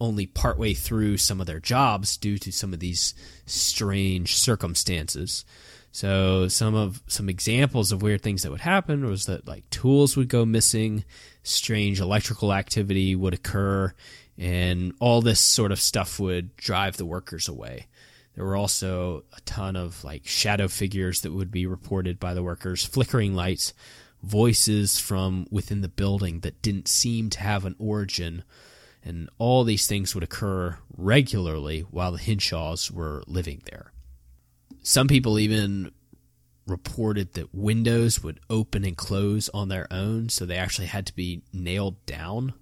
only 0.00 0.26
partway 0.26 0.72
through 0.72 1.16
some 1.16 1.40
of 1.40 1.46
their 1.46 1.60
jobs 1.60 2.16
due 2.16 2.38
to 2.38 2.50
some 2.50 2.72
of 2.72 2.80
these 2.80 3.14
strange 3.46 4.36
circumstances. 4.36 5.44
So 5.92 6.48
some 6.48 6.74
of 6.74 7.02
some 7.06 7.28
examples 7.28 7.92
of 7.92 8.00
weird 8.00 8.22
things 8.22 8.42
that 8.42 8.50
would 8.50 8.60
happen 8.60 9.04
was 9.04 9.26
that 9.26 9.46
like 9.46 9.68
tools 9.70 10.16
would 10.16 10.28
go 10.28 10.46
missing, 10.46 11.04
strange 11.42 12.00
electrical 12.00 12.52
activity 12.52 13.14
would 13.14 13.34
occur, 13.34 13.92
and 14.38 14.92
all 15.00 15.20
this 15.20 15.40
sort 15.40 15.72
of 15.72 15.80
stuff 15.80 16.18
would 16.18 16.56
drive 16.56 16.96
the 16.96 17.06
workers 17.06 17.48
away. 17.48 17.86
There 18.34 18.44
were 18.44 18.56
also 18.56 19.24
a 19.36 19.40
ton 19.42 19.76
of 19.76 20.02
like 20.04 20.26
shadow 20.26 20.68
figures 20.68 21.20
that 21.22 21.32
would 21.32 21.50
be 21.50 21.66
reported 21.66 22.18
by 22.18 22.34
the 22.34 22.42
workers, 22.42 22.84
flickering 22.84 23.34
lights, 23.34 23.74
voices 24.22 24.98
from 24.98 25.46
within 25.50 25.80
the 25.80 25.88
building 25.88 26.40
that 26.40 26.62
didn't 26.62 26.88
seem 26.88 27.30
to 27.30 27.40
have 27.40 27.64
an 27.64 27.74
origin. 27.78 28.44
And 29.02 29.28
all 29.38 29.64
these 29.64 29.86
things 29.86 30.14
would 30.14 30.24
occur 30.24 30.78
regularly 30.96 31.80
while 31.80 32.12
the 32.12 32.18
Hinshaws 32.18 32.90
were 32.90 33.22
living 33.26 33.62
there. 33.64 33.92
Some 34.82 35.08
people 35.08 35.38
even 35.38 35.90
reported 36.70 37.34
that 37.34 37.54
windows 37.54 38.22
would 38.22 38.40
open 38.48 38.84
and 38.84 38.96
close 38.96 39.48
on 39.50 39.68
their 39.68 39.86
own, 39.90 40.28
so 40.28 40.46
they 40.46 40.56
actually 40.56 40.86
had 40.86 41.06
to 41.06 41.14
be 41.14 41.42
nailed 41.52 42.04
down. 42.06 42.54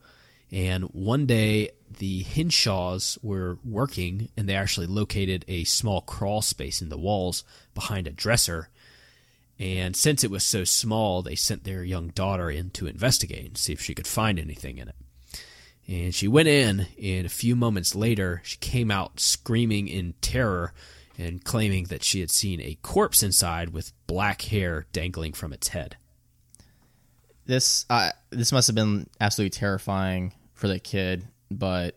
And 0.50 0.84
one 0.84 1.26
day, 1.26 1.70
the 1.98 2.22
Hinshaws 2.22 3.18
were 3.22 3.58
working 3.64 4.30
and 4.36 4.48
they 4.48 4.54
actually 4.54 4.86
located 4.86 5.44
a 5.48 5.64
small 5.64 6.00
crawl 6.00 6.42
space 6.42 6.80
in 6.80 6.88
the 6.88 6.98
walls 6.98 7.44
behind 7.74 8.06
a 8.06 8.12
dresser. 8.12 8.68
And 9.58 9.96
since 9.96 10.22
it 10.22 10.30
was 10.30 10.44
so 10.44 10.64
small, 10.64 11.22
they 11.22 11.34
sent 11.34 11.64
their 11.64 11.82
young 11.82 12.08
daughter 12.08 12.50
in 12.50 12.70
to 12.70 12.86
investigate 12.86 13.46
and 13.46 13.58
see 13.58 13.72
if 13.72 13.80
she 13.80 13.94
could 13.94 14.06
find 14.06 14.38
anything 14.38 14.78
in 14.78 14.88
it. 14.88 14.96
And 15.88 16.14
she 16.14 16.28
went 16.28 16.48
in, 16.48 16.86
and 17.02 17.26
a 17.26 17.30
few 17.30 17.56
moments 17.56 17.94
later, 17.94 18.42
she 18.44 18.58
came 18.58 18.90
out 18.90 19.20
screaming 19.20 19.88
in 19.88 20.14
terror 20.20 20.74
and 21.18 21.44
claiming 21.44 21.84
that 21.84 22.04
she 22.04 22.20
had 22.20 22.30
seen 22.30 22.60
a 22.60 22.78
corpse 22.82 23.22
inside 23.22 23.70
with 23.70 23.92
black 24.06 24.42
hair 24.42 24.86
dangling 24.92 25.32
from 25.32 25.52
its 25.52 25.68
head. 25.68 25.96
This 27.44 27.84
uh, 27.90 28.10
this 28.30 28.52
must 28.52 28.68
have 28.68 28.76
been 28.76 29.08
absolutely 29.20 29.50
terrifying 29.50 30.32
for 30.54 30.68
the 30.68 30.78
kid 30.78 31.26
but 31.50 31.94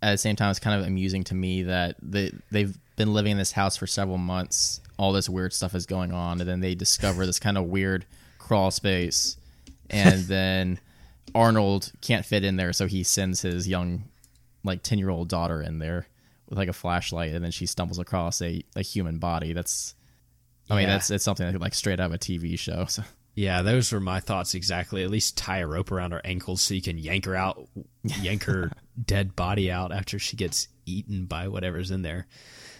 at 0.00 0.12
the 0.12 0.18
same 0.18 0.36
time, 0.36 0.50
it's 0.50 0.58
kind 0.58 0.80
of 0.80 0.86
amusing 0.86 1.24
to 1.24 1.34
me 1.34 1.62
that 1.64 1.96
they 2.02 2.32
they've 2.50 2.76
been 2.96 3.12
living 3.12 3.32
in 3.32 3.38
this 3.38 3.52
house 3.52 3.76
for 3.76 3.86
several 3.86 4.18
months. 4.18 4.80
All 4.98 5.12
this 5.12 5.28
weird 5.28 5.52
stuff 5.52 5.74
is 5.74 5.86
going 5.86 6.12
on, 6.12 6.40
and 6.40 6.48
then 6.48 6.60
they 6.60 6.74
discover 6.74 7.26
this 7.26 7.38
kind 7.38 7.56
of 7.56 7.66
weird 7.66 8.04
crawl 8.38 8.70
space, 8.70 9.36
and 9.90 10.22
then 10.26 10.80
Arnold 11.34 11.92
can't 12.00 12.26
fit 12.26 12.44
in 12.44 12.56
there, 12.56 12.72
so 12.72 12.86
he 12.86 13.02
sends 13.02 13.42
his 13.42 13.68
young, 13.68 14.04
like 14.64 14.82
ten 14.82 14.98
year 14.98 15.10
old 15.10 15.28
daughter 15.28 15.62
in 15.62 15.78
there 15.78 16.06
with 16.52 16.58
like 16.58 16.68
a 16.68 16.74
flashlight, 16.74 17.32
and 17.32 17.42
then 17.42 17.50
she 17.50 17.64
stumbles 17.64 17.98
across 17.98 18.42
a, 18.42 18.62
a 18.76 18.82
human 18.82 19.18
body. 19.18 19.54
That's, 19.54 19.94
I 20.68 20.76
mean, 20.76 20.86
that's 20.86 21.10
it's 21.10 21.24
something 21.24 21.58
like 21.58 21.72
straight 21.72 21.98
out 21.98 22.06
of 22.06 22.12
a 22.12 22.18
TV 22.18 22.58
show. 22.58 22.84
So. 22.90 23.02
Yeah, 23.34 23.62
those 23.62 23.90
were 23.90 24.00
my 24.00 24.20
thoughts 24.20 24.54
exactly. 24.54 25.02
At 25.02 25.08
least 25.08 25.38
tie 25.38 25.60
a 25.60 25.66
rope 25.66 25.90
around 25.90 26.12
her 26.12 26.20
ankles 26.22 26.60
so 26.60 26.74
you 26.74 26.82
can 26.82 26.98
yank 26.98 27.24
her 27.24 27.34
out, 27.34 27.66
yank 28.20 28.44
her 28.44 28.70
dead 29.02 29.34
body 29.34 29.70
out 29.70 29.90
after 29.90 30.18
she 30.18 30.36
gets 30.36 30.68
eaten 30.84 31.24
by 31.24 31.48
whatever's 31.48 31.90
in 31.90 32.02
there. 32.02 32.26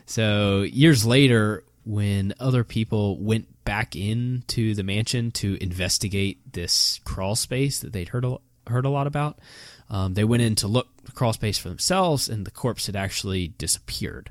So 0.04 0.60
years 0.60 1.06
later, 1.06 1.64
when 1.86 2.34
other 2.38 2.64
people 2.64 3.18
went 3.18 3.64
back 3.64 3.96
into 3.96 4.74
the 4.74 4.82
mansion 4.82 5.30
to 5.30 5.56
investigate 5.62 6.52
this 6.52 7.00
crawl 7.04 7.34
space 7.34 7.78
that 7.78 7.94
they'd 7.94 8.08
heard 8.08 8.26
a, 8.26 8.36
heard 8.66 8.84
a 8.84 8.90
lot 8.90 9.06
about, 9.06 9.38
um, 9.88 10.12
they 10.12 10.24
went 10.24 10.42
in 10.42 10.54
to 10.56 10.68
look 10.68 10.88
crawl 11.12 11.32
space 11.32 11.58
for 11.58 11.68
themselves, 11.68 12.28
and 12.28 12.46
the 12.46 12.50
corpse 12.50 12.86
had 12.86 12.96
actually 12.96 13.48
disappeared, 13.48 14.30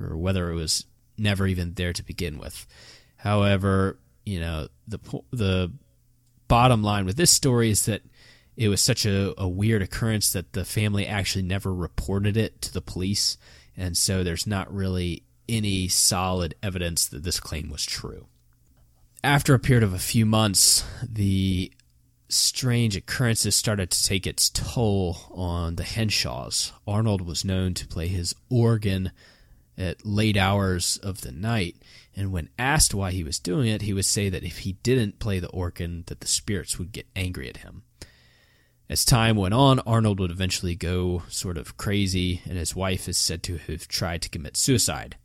or 0.00 0.16
whether 0.16 0.50
it 0.50 0.54
was 0.54 0.86
never 1.18 1.46
even 1.46 1.74
there 1.74 1.92
to 1.92 2.02
begin 2.02 2.38
with. 2.38 2.66
However, 3.16 3.98
you 4.24 4.40
know 4.40 4.68
the 4.88 4.98
the 5.30 5.72
bottom 6.48 6.82
line 6.82 7.04
with 7.04 7.16
this 7.16 7.30
story 7.30 7.70
is 7.70 7.86
that 7.86 8.02
it 8.56 8.68
was 8.68 8.80
such 8.80 9.04
a, 9.04 9.34
a 9.36 9.48
weird 9.48 9.82
occurrence 9.82 10.32
that 10.32 10.52
the 10.52 10.64
family 10.64 11.06
actually 11.06 11.42
never 11.42 11.74
reported 11.74 12.36
it 12.36 12.60
to 12.62 12.72
the 12.72 12.80
police, 12.80 13.36
and 13.76 13.96
so 13.96 14.22
there's 14.22 14.46
not 14.46 14.72
really 14.72 15.22
any 15.48 15.88
solid 15.88 16.54
evidence 16.62 17.06
that 17.06 17.22
this 17.22 17.40
claim 17.40 17.70
was 17.70 17.84
true. 17.84 18.26
After 19.22 19.54
a 19.54 19.58
period 19.58 19.82
of 19.82 19.92
a 19.92 19.98
few 19.98 20.24
months, 20.26 20.84
the 21.02 21.72
strange 22.28 22.96
occurrences 22.96 23.54
started 23.54 23.90
to 23.90 24.04
take 24.04 24.26
its 24.26 24.50
toll 24.50 25.18
on 25.30 25.76
the 25.76 25.84
Hinshaws. 25.84 26.72
Arnold 26.86 27.22
was 27.22 27.44
known 27.44 27.74
to 27.74 27.86
play 27.86 28.08
his 28.08 28.34
organ 28.50 29.12
at 29.78 30.06
late 30.06 30.36
hours 30.36 30.96
of 31.02 31.20
the 31.20 31.32
night, 31.32 31.76
and 32.14 32.32
when 32.32 32.48
asked 32.58 32.94
why 32.94 33.10
he 33.10 33.22
was 33.22 33.38
doing 33.38 33.68
it, 33.68 33.82
he 33.82 33.92
would 33.92 34.06
say 34.06 34.28
that 34.28 34.44
if 34.44 34.58
he 34.58 34.72
didn't 34.82 35.18
play 35.18 35.38
the 35.38 35.50
organ, 35.50 36.04
that 36.06 36.20
the 36.20 36.26
spirits 36.26 36.78
would 36.78 36.92
get 36.92 37.06
angry 37.14 37.48
at 37.48 37.58
him. 37.58 37.82
As 38.88 39.04
time 39.04 39.36
went 39.36 39.52
on, 39.52 39.80
Arnold 39.80 40.20
would 40.20 40.30
eventually 40.30 40.76
go 40.76 41.24
sort 41.28 41.58
of 41.58 41.76
crazy, 41.76 42.40
and 42.44 42.56
his 42.56 42.76
wife 42.76 43.08
is 43.08 43.18
said 43.18 43.42
to 43.44 43.58
have 43.58 43.88
tried 43.88 44.22
to 44.22 44.28
commit 44.28 44.56
suicide. 44.56 45.16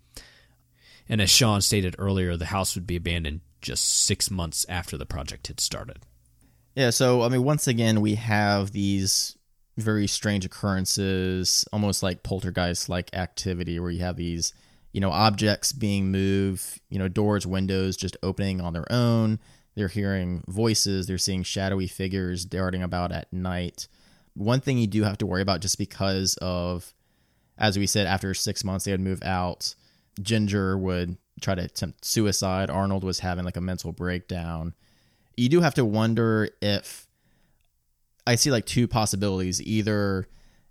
And 1.07 1.21
as 1.21 1.29
Sean 1.29 1.61
stated 1.61 1.95
earlier, 1.97 2.35
the 2.35 2.47
house 2.47 2.75
would 2.75 2.87
be 2.87 2.95
abandoned 2.95 3.41
just 3.61 4.05
six 4.05 4.31
months 4.31 4.65
after 4.67 4.97
the 4.97 5.05
project 5.05 5.47
had 5.47 5.59
started. 5.59 5.99
Yeah, 6.75 6.89
so 6.89 7.21
I 7.21 7.29
mean, 7.29 7.43
once 7.43 7.67
again, 7.67 8.01
we 8.01 8.15
have 8.15 8.71
these 8.71 9.37
very 9.77 10.07
strange 10.07 10.45
occurrences, 10.45 11.65
almost 11.73 12.03
like 12.03 12.23
poltergeist 12.23 12.87
like 12.89 13.13
activity, 13.13 13.79
where 13.79 13.91
you 13.91 14.01
have 14.01 14.15
these 14.15 14.53
you 14.93 14.99
know, 14.99 15.11
objects 15.11 15.71
being 15.71 16.11
moved, 16.11 16.81
you 16.89 16.99
know, 16.99 17.07
doors, 17.07 17.47
windows 17.47 17.95
just 17.95 18.17
opening 18.23 18.59
on 18.59 18.73
their 18.73 18.91
own. 18.91 19.39
They're 19.75 19.87
hearing 19.87 20.43
voices, 20.47 21.07
they're 21.07 21.17
seeing 21.17 21.43
shadowy 21.43 21.87
figures 21.87 22.43
darting 22.43 22.83
about 22.83 23.11
at 23.11 23.31
night. 23.31 23.87
One 24.33 24.59
thing 24.59 24.77
you 24.77 24.87
do 24.87 25.03
have 25.03 25.17
to 25.19 25.25
worry 25.25 25.41
about 25.41 25.61
just 25.61 25.77
because 25.77 26.37
of 26.41 26.93
as 27.57 27.77
we 27.77 27.85
said, 27.85 28.07
after 28.07 28.33
six 28.33 28.63
months, 28.63 28.85
they 28.85 28.91
would 28.91 29.01
move 29.01 29.21
out. 29.23 29.75
Ginger 30.19 30.77
would 30.77 31.17
try 31.41 31.53
to 31.53 31.63
attempt 31.63 32.03
suicide. 32.03 32.69
Arnold 32.71 33.03
was 33.03 33.19
having 33.19 33.45
like 33.45 33.57
a 33.57 33.61
mental 33.61 33.91
breakdown. 33.91 34.73
You 35.41 35.49
do 35.49 35.61
have 35.61 35.73
to 35.73 35.83
wonder 35.83 36.49
if 36.61 37.07
I 38.27 38.35
see 38.35 38.51
like 38.51 38.67
two 38.67 38.87
possibilities. 38.87 39.59
Either 39.59 40.27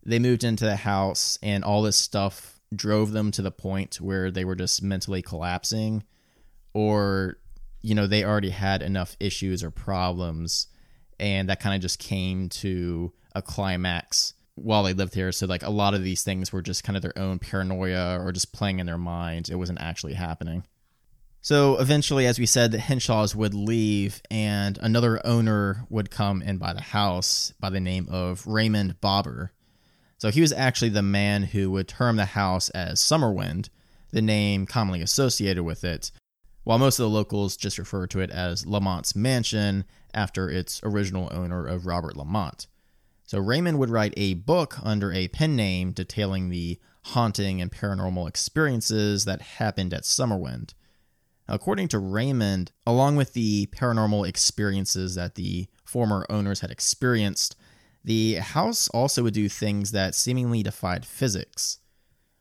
they 0.07 0.21
moved 0.21 0.45
into 0.45 0.65
the 0.65 0.77
house 0.77 1.41
and 1.43 1.65
all 1.65 1.83
this 1.83 1.97
stuff 1.97 2.61
drove 2.73 3.11
them 3.11 3.33
to 3.33 3.43
the 3.43 3.51
point 3.51 4.01
where 4.01 4.31
they 4.31 4.45
were 4.45 4.55
just 4.55 4.81
mentally 4.81 5.23
collapsing, 5.23 6.05
or, 6.73 7.39
you 7.83 7.97
know, 7.97 8.07
they 8.07 8.23
already 8.23 8.51
had 8.51 8.81
enough 8.81 9.17
issues 9.19 9.65
or 9.65 9.73
problems 9.73 10.69
and 11.19 11.49
that 11.49 11.59
kind 11.59 11.75
of 11.75 11.83
just 11.83 11.99
came 11.99 12.49
to 12.49 13.13
a 13.35 13.43
climax 13.43 14.35
while 14.55 14.85
they 14.85 14.93
lived 14.93 15.15
here. 15.15 15.33
So 15.33 15.47
like 15.47 15.65
a 15.65 15.71
lot 15.71 15.95
of 15.95 16.05
these 16.05 16.23
things 16.23 16.53
were 16.53 16.63
just 16.63 16.85
kind 16.85 16.97
of 16.97 17.03
their 17.03 17.19
own 17.19 17.41
paranoia 17.41 18.21
or 18.21 18.31
just 18.31 18.53
playing 18.53 18.79
in 18.79 18.87
their 18.87 18.99
minds. 18.99 19.51
It 19.51 19.57
wasn't 19.57 19.81
actually 19.81 20.15
happening. 20.15 20.63
So 21.43 21.79
eventually, 21.79 22.27
as 22.27 22.39
we 22.39 22.45
said, 22.45 22.71
the 22.71 22.79
Hinshaws 22.79 23.35
would 23.35 23.55
leave 23.55 24.21
and 24.31 24.77
another 24.79 25.25
owner 25.27 25.87
would 25.89 26.11
come 26.11 26.43
and 26.45 26.59
buy 26.59 26.75
the 26.75 26.83
house 26.83 27.55
by 27.59 27.71
the 27.71 27.81
name 27.81 28.07
of 28.11 28.47
Raymond 28.47 29.01
Bober. 29.01 29.53
So 30.19 30.31
he 30.31 30.43
was 30.43 30.53
actually 30.53 30.91
the 30.91 31.03
man 31.03 31.45
who 31.45 31.71
would 31.71 31.89
term 31.89 32.17
the 32.17 32.27
house 32.27 32.69
as 32.71 33.01
Summerwind, 33.01 33.71
the 34.11 34.21
name 34.21 34.67
commonly 34.67 35.01
associated 35.01 35.63
with 35.63 35.83
it, 35.83 36.11
while 36.65 36.79
most 36.79 36.99
of 36.99 37.05
the 37.05 37.11
locals 37.11 37.57
just 37.57 37.79
refer 37.79 38.07
to 38.09 38.21
it 38.21 38.31
as 38.31 38.67
Lamont's 38.67 39.17
Mansion 39.17 39.85
after 40.13 40.51
its 40.51 40.79
original 40.83 41.31
owner 41.33 41.67
of 41.67 41.87
Robert 41.87 42.19
Lamont. 42.19 42.67
So 43.25 43.39
Raymond 43.39 43.79
would 43.79 43.89
write 43.89 44.13
a 44.19 44.35
book 44.35 44.77
under 44.83 45.11
a 45.11 45.29
pen 45.29 45.57
name 45.57 45.93
detailing 45.93 46.51
the 46.51 46.79
haunting 47.05 47.63
and 47.63 47.73
paranormal 47.73 48.29
experiences 48.29 49.25
that 49.25 49.41
happened 49.41 49.95
at 49.95 50.03
Summerwind. 50.03 50.75
According 51.51 51.89
to 51.89 51.99
Raymond, 51.99 52.71
along 52.87 53.17
with 53.17 53.33
the 53.33 53.67
paranormal 53.67 54.27
experiences 54.27 55.17
that 55.17 55.35
the 55.35 55.67
former 55.85 56.25
owners 56.31 56.61
had 56.61 56.71
experienced, 56.71 57.57
the 58.05 58.35
house 58.37 58.89
also 58.91 59.25
would 59.25 59.35
do 59.35 59.49
things 59.49 59.91
that 59.91 60.15
seemingly 60.15 60.63
defied 60.63 61.05
physics. 61.05 61.81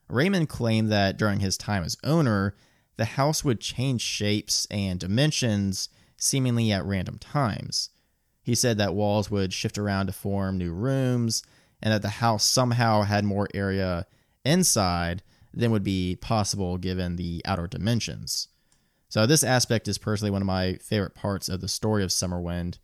Raymond 0.07 0.47
claimed 0.47 0.91
that 0.91 1.17
during 1.17 1.39
his 1.39 1.57
time 1.57 1.83
as 1.83 1.97
owner, 2.03 2.55
the 2.97 3.05
house 3.05 3.43
would 3.43 3.59
change 3.59 4.01
shapes 4.01 4.67
and 4.69 4.99
dimensions 4.99 5.89
seemingly 6.15 6.71
at 6.71 6.85
random 6.85 7.17
times. 7.17 7.89
He 8.43 8.53
said 8.53 8.77
that 8.77 8.93
walls 8.93 9.31
would 9.31 9.53
shift 9.53 9.79
around 9.79 10.05
to 10.05 10.13
form 10.13 10.59
new 10.59 10.71
rooms, 10.71 11.41
and 11.81 11.91
that 11.91 12.03
the 12.03 12.09
house 12.09 12.43
somehow 12.43 13.01
had 13.01 13.23
more 13.23 13.47
area 13.55 14.05
inside 14.45 15.23
than 15.51 15.71
would 15.71 15.83
be 15.83 16.15
possible 16.15 16.77
given 16.77 17.15
the 17.15 17.41
outer 17.45 17.65
dimensions. 17.65 18.49
So 19.09 19.25
this 19.25 19.43
aspect 19.43 19.87
is 19.87 19.97
personally 19.97 20.31
one 20.31 20.43
of 20.43 20.47
my 20.47 20.75
favorite 20.75 21.15
parts 21.15 21.49
of 21.49 21.61
the 21.61 21.67
story 21.67 22.03
of 22.03 22.11
Summerwind, 22.11 22.77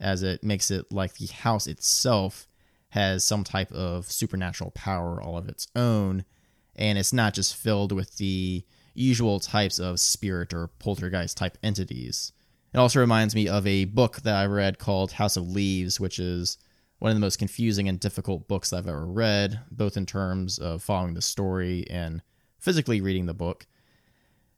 as 0.00 0.22
it 0.22 0.42
makes 0.44 0.70
it 0.70 0.92
like 0.92 1.14
the 1.14 1.26
house 1.26 1.66
itself 1.66 2.46
has 2.90 3.24
some 3.24 3.42
type 3.42 3.72
of 3.72 4.10
supernatural 4.10 4.70
power 4.72 5.20
all 5.20 5.36
of 5.36 5.48
its 5.48 5.66
own, 5.74 6.24
and 6.76 6.98
it's 6.98 7.12
not 7.12 7.34
just 7.34 7.56
filled 7.56 7.90
with 7.90 8.16
the 8.16 8.64
usual 8.94 9.40
types 9.40 9.78
of 9.78 9.98
spirit 9.98 10.54
or 10.54 10.68
poltergeist 10.78 11.36
type 11.36 11.58
entities. 11.62 12.32
It 12.72 12.78
also 12.78 13.00
reminds 13.00 13.34
me 13.34 13.48
of 13.48 13.66
a 13.66 13.86
book 13.86 14.20
that 14.22 14.36
I 14.36 14.46
read 14.46 14.78
called 14.78 15.12
House 15.12 15.36
of 15.36 15.48
Leaves, 15.48 15.98
which 15.98 16.18
is 16.18 16.58
one 16.98 17.10
of 17.10 17.16
the 17.16 17.20
most 17.20 17.38
confusing 17.38 17.88
and 17.88 17.98
difficult 17.98 18.46
books 18.46 18.72
I've 18.72 18.86
ever 18.86 19.06
read, 19.06 19.60
both 19.70 19.96
in 19.96 20.06
terms 20.06 20.58
of 20.58 20.82
following 20.82 21.14
the 21.14 21.22
story 21.22 21.84
and 21.90 22.22
physically 22.58 23.00
reading 23.00 23.26
the 23.26 23.34
book. 23.34 23.66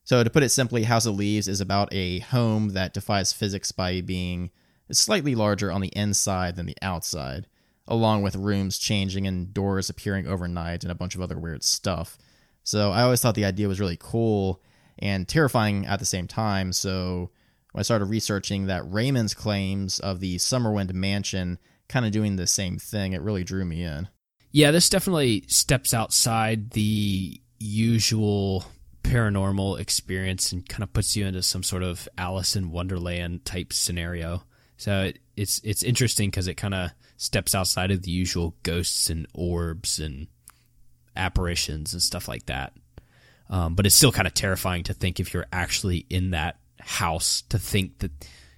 So, 0.05 0.23
to 0.23 0.31
put 0.31 0.43
it 0.43 0.51
simply, 0.51 0.85
House 0.85 1.07
of 1.07 1.17
Leaves 1.17 1.49
is 1.49 1.63
about 1.63 1.89
a 1.93 2.19
home 2.21 2.71
that 2.71 2.93
defies 2.93 3.33
physics 3.33 3.73
by 3.73 4.03
being 4.03 4.51
slightly 4.93 5.35
larger 5.35 5.73
on 5.73 5.81
the 5.81 5.93
inside 5.97 6.57
than 6.57 6.67
the 6.67 6.77
outside, 6.83 7.47
along 7.89 8.23
with 8.23 8.37
rooms 8.37 8.79
changing 8.79 9.27
and 9.27 9.55
doors 9.55 9.89
appearing 9.89 10.27
overnight 10.27 10.83
and 10.83 10.93
a 10.93 10.95
bunch 10.95 11.15
of 11.15 11.23
other 11.23 11.39
weird 11.39 11.63
stuff. 11.65 12.19
So, 12.63 12.91
I 12.91 13.03
always 13.03 13.23
thought 13.23 13.35
the 13.35 13.47
idea 13.47 13.67
was 13.67 13.81
really 13.81 13.99
cool 13.99 14.63
and 14.99 15.27
terrifying 15.27 15.87
at 15.87 16.01
the 16.01 16.05
same 16.05 16.29
time. 16.29 16.75
So, 16.75 17.31
when 17.73 17.81
I 17.81 17.83
started 17.83 18.05
researching 18.05 18.67
that 18.67 18.85
Raymond's 18.85 19.33
claims 19.33 20.01
of 20.01 20.21
the 20.21 20.37
Summerwind 20.37 20.93
Mansion 20.93 21.59
kind 21.89 22.05
of 22.05 22.13
doing 22.13 22.37
the 22.37 22.47
same 22.47 22.79
thing, 22.79 23.15
it 23.15 23.23
really 23.23 23.43
drew 23.43 23.65
me 23.65 23.83
in. 23.83 24.09
Yeah, 24.53 24.71
this 24.71 24.91
definitely 24.91 25.45
steps 25.49 25.95
outside 25.95 26.71
the 26.73 27.41
usual 27.59 28.67
paranormal 29.05 29.79
experience 29.79 30.51
and 30.51 30.69
kind 30.69 30.83
of 30.83 30.93
puts 30.93 31.15
you 31.15 31.27
into 31.27 31.43
some 31.43 31.63
sort 31.63 31.85
of 31.85 32.09
Alice 32.19 32.57
in 32.57 32.73
Wonderland 32.73 33.45
type 33.45 33.73
scenario. 33.73 34.43
So 34.77 35.03
it, 35.03 35.21
it's 35.37 35.61
it's 35.63 35.85
interesting 35.85 36.31
because 36.31 36.49
it 36.49 36.55
kind 36.55 36.75
of 36.75 36.91
steps 37.17 37.55
outside 37.55 37.93
of 37.93 38.03
the 38.03 38.11
usual 38.11 38.57
ghosts 38.65 39.09
and 39.11 39.27
orbs 39.33 40.01
and 40.01 40.27
apparitions 41.17 41.93
and 41.93 42.03
stuff 42.03 42.27
like 42.27 42.47
that. 42.47 42.73
Um, 43.49 43.75
but 43.75 43.87
it's 43.87 43.95
still 43.95 44.11
kind 44.11 44.27
of 44.27 44.35
terrifying 44.35 44.83
to 44.85 44.95
think 44.95 45.21
if 45.21 45.33
you're 45.33 45.47
actually 45.53 46.07
in 46.11 46.31
that 46.31 46.59
house 46.81 47.43
to 47.51 47.59
think 47.59 47.99
that 47.99 48.11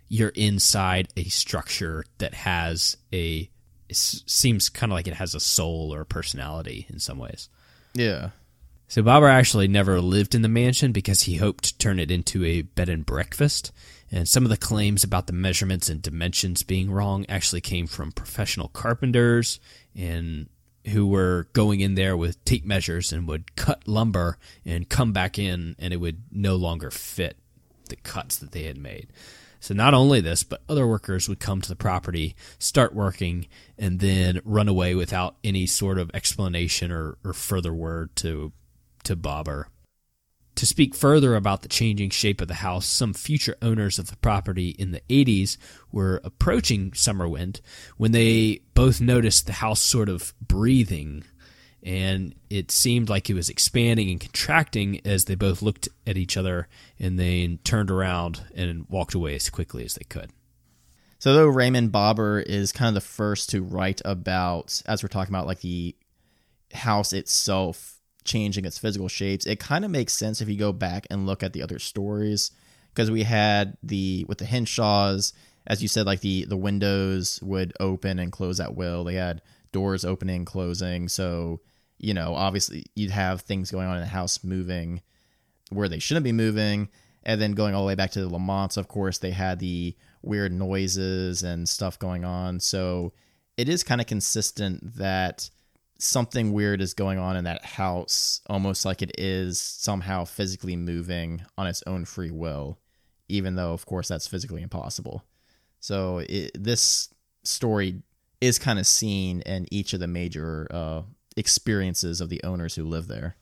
you're 0.09 0.31
inside 0.31 1.09
a 1.17 1.25
structure 1.25 2.05
that 2.19 2.35
has 2.35 2.97
a 3.13 3.51
seems 3.93 4.69
kind 4.69 4.91
of 4.91 4.95
like 4.95 5.07
it 5.07 5.15
has 5.15 5.35
a 5.35 5.41
soul 5.41 5.93
or 5.95 6.01
a 6.01 6.07
personality 6.07 6.87
in 6.89 6.99
some 6.99 7.19
ways. 7.19 7.49
Yeah. 7.95 8.31
So 8.89 9.03
Bober 9.03 9.29
actually 9.29 9.67
never 9.67 10.01
lived 10.01 10.35
in 10.35 10.43
the 10.43 10.49
mansion 10.49 10.93
because 10.93 11.23
he 11.23 11.37
hoped 11.37 11.65
to 11.65 11.79
turn 11.79 11.99
it 11.99 12.11
into 12.11 12.45
a 12.45 12.63
bed 12.63 12.89
and 12.89 13.05
breakfast. 13.05 13.73
And 14.13 14.29
some 14.29 14.45
of 14.45 14.51
the 14.51 14.57
claims 14.57 15.03
about 15.03 15.27
the 15.27 15.33
measurements 15.33 15.89
and 15.89 16.01
dimensions 16.01 16.63
being 16.63 16.91
wrong 16.91 17.27
actually 17.29 17.61
came 17.61 17.89
from 17.89 18.13
professional 18.13 18.69
carpenters 18.69 19.59
and 19.97 20.49
who 20.89 21.09
were 21.09 21.49
going 21.53 21.81
in 21.81 21.97
there 21.97 22.17
with 22.17 22.45
tape 22.45 22.65
measures 22.65 23.13
and 23.13 23.27
would 23.27 23.57
cut 23.57 23.89
lumber 23.89 24.39
and 24.65 24.89
come 24.89 25.13
back 25.13 25.37
in 25.37 25.75
and 25.81 25.93
it 25.93 25.97
would 25.97 26.23
no 26.31 26.55
longer 26.55 26.91
fit 26.93 27.37
the 27.89 27.97
cuts 27.97 28.37
that 28.37 28.53
they 28.53 28.65
had 28.65 28.79
made. 28.79 29.09
So 29.59 29.75
not 29.75 29.95
only 29.95 30.21
this, 30.21 30.45
but 30.45 30.63
other 30.69 30.87
workers 30.87 31.29
would 31.29 31.41
come 31.41 31.61
to 31.61 31.69
the 31.69 31.75
property, 31.75 32.37
start 32.61 32.95
working, 32.95 33.49
and 33.77 33.99
then 33.99 34.41
run 34.45 34.69
away 34.69 34.95
without 34.95 35.37
any 35.43 35.67
sort 35.67 35.99
of 35.99 36.11
explanation 36.15 36.93
or, 36.93 37.19
or 37.25 37.33
further 37.33 37.73
word 37.75 38.15
to 38.17 38.53
to 39.07 39.17
Bober. 39.17 39.69
To 40.57 40.67
speak 40.67 40.95
further 40.95 41.35
about 41.35 41.63
the 41.63 41.69
changing 41.69 42.11
shape 42.11 42.41
of 42.41 42.49
the 42.49 42.55
house, 42.55 42.87
some 42.87 43.13
future 43.13 43.57
owners 43.61 43.99
of 43.99 44.09
the 44.09 44.17
property 44.17 44.71
in 44.71 44.91
the 44.91 45.03
80s 45.11 45.59
were 45.93 46.21
approaching 46.25 46.93
Summerwind 46.93 47.61
when 47.99 48.13
they 48.13 48.63
both 48.75 49.01
noticed 49.01 49.47
the 49.47 49.53
house 49.53 49.81
sort 49.81 50.09
of 50.09 50.33
breathing, 50.41 51.25
and 51.83 52.35
it 52.49 52.71
seemed 52.71 53.11
like 53.11 53.29
it 53.29 53.35
was 53.35 53.51
expanding 53.51 54.11
and 54.11 54.19
contracting 54.19 55.01
as 55.07 55.27
they 55.27 55.35
both 55.35 55.61
looked 55.61 55.91
at 56.07 56.17
each 56.17 56.39
other 56.39 56.69
and 56.99 57.19
then 57.19 57.59
turned 57.63 57.91
around 57.91 58.41
and 58.55 58.87
walked 58.89 59.13
away 59.13 59.35
as 59.35 59.51
quickly 59.51 59.85
as 59.85 59.95
they 59.95 60.05
could. 60.05 60.31
So, 61.19 61.35
though 61.35 61.47
Raymond 61.47 61.93
Bober 61.93 62.41
is 62.41 62.73
kind 62.73 62.89
of 62.89 62.95
the 62.95 63.09
first 63.09 63.51
to 63.51 63.63
write 63.63 64.01
about, 64.07 64.83
as 64.87 65.03
we're 65.03 65.09
talking 65.09 65.35
about, 65.35 65.47
like 65.47 65.61
the 65.61 65.95
house 66.73 67.13
itself 67.13 67.96
changing 68.27 68.65
its 68.65 68.79
physical 68.79 69.09
shapes. 69.09 69.47
It 69.47 69.61
kind 69.61 69.85
of 69.85 69.91
makes 69.91 70.13
sense 70.13 70.41
if 70.41 70.49
you 70.49 70.57
go 70.57 70.73
back 70.73 71.07
and 71.11 71.27
look 71.27 71.43
at 71.43 71.53
the 71.53 71.63
other 71.63 71.79
stories 71.79 72.51
because 72.91 73.11
we 73.11 73.23
had 73.23 73.77
the 73.83 74.25
with 74.29 74.39
the 74.39 74.45
Hinshaws, 74.45 75.33
as 75.67 75.83
you 75.83 75.89
said, 75.89 76.07
like 76.07 76.21
the 76.21 76.45
the 76.45 76.57
windows 76.57 77.41
would 77.43 77.73
open 77.81 78.19
and 78.19 78.33
close 78.33 78.61
at 78.61 78.75
will. 78.75 79.05
They 79.05 79.15
had 79.15 79.43
doors 79.73 80.05
opening, 80.05 80.45
closing. 80.45 81.09
So 81.09 81.61
you 81.99 82.15
know, 82.15 82.35
obviously, 82.35 82.85
you'd 82.95 83.11
have 83.11 83.41
things 83.41 83.71
going 83.71 83.87
on 83.87 83.97
in 83.97 84.03
the 84.03 84.09
house 84.09 84.45
moving 84.45 85.03
where 85.71 85.89
they 85.89 85.99
shouldn't 85.99 86.25
be 86.25 86.33
moving, 86.33 86.89
and 87.25 87.41
then 87.41 87.53
going 87.53 87.75
all 87.75 87.83
the 87.83 87.89
way 87.89 87.95
back 87.95 88.11
to 88.13 88.21
the 88.21 88.31
Lamonts. 88.31 88.77
Of 88.77 88.89
course, 88.89 89.19
they 89.19 89.31
had 89.31 89.59
the 89.59 89.97
weird 90.23 90.53
noises 90.53 91.43
and 91.43 91.69
stuff 91.69 91.99
going 91.99 92.25
on. 92.25 92.61
So 92.61 93.13
it 93.57 93.69
is 93.69 93.83
kind 93.83 94.01
of 94.01 94.07
consistent 94.07 94.97
that 94.97 95.51
something 95.99 96.53
weird 96.53 96.81
is 96.81 96.95
going 96.95 97.19
on 97.19 97.37
in 97.37 97.45
that 97.45 97.65
house, 97.65 98.41
almost 98.49 98.85
like 98.85 99.03
it 99.03 99.13
is 99.19 99.61
somehow 99.61 100.25
physically 100.25 100.77
moving 100.77 101.43
on 101.57 101.67
its 101.67 101.83
own 101.87 102.05
free 102.05 102.31
will, 102.31 102.79
even 103.29 103.57
though, 103.57 103.73
of 103.73 103.87
course, 103.87 104.09
that's 104.09 104.27
physically 104.27 104.63
impossible. 104.63 105.25
So 105.81 106.19
it, 106.19 106.51
this 106.55 107.09
story 107.45 108.03
is 108.41 108.59
kind 108.59 108.79
of 108.79 108.87
seen 108.87 109.41
in 109.43 109.67
each 109.71 109.93
of 109.93 110.01
the 110.01 110.07
major 110.07 110.67
uh, 110.71 111.03
experiences 111.37 112.21
of 112.21 112.29
the 112.29 112.43
owners 112.45 112.75
who 112.75 112.85
live 112.85 113.09
there. 113.09 113.37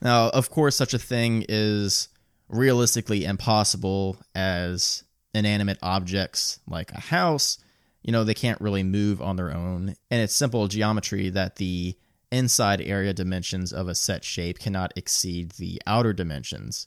Now, 0.00 0.30
of 0.30 0.50
course, 0.50 0.74
such 0.74 0.94
a 0.94 0.98
thing 0.98 1.44
is 1.48 2.08
realistically 2.48 3.24
impossible 3.24 4.16
as 4.34 5.04
inanimate 5.34 5.78
objects 5.82 6.60
like 6.66 6.92
a 6.92 7.00
house 7.00 7.58
you 8.02 8.12
know, 8.12 8.24
they 8.24 8.34
can't 8.34 8.60
really 8.60 8.82
move 8.82 9.22
on 9.22 9.36
their 9.36 9.54
own. 9.54 9.94
And 10.10 10.22
it's 10.22 10.34
simple 10.34 10.68
geometry 10.68 11.30
that 11.30 11.56
the 11.56 11.96
inside 12.30 12.80
area 12.80 13.12
dimensions 13.12 13.72
of 13.72 13.88
a 13.88 13.94
set 13.94 14.24
shape 14.24 14.58
cannot 14.58 14.92
exceed 14.96 15.52
the 15.52 15.80
outer 15.86 16.12
dimensions. 16.12 16.86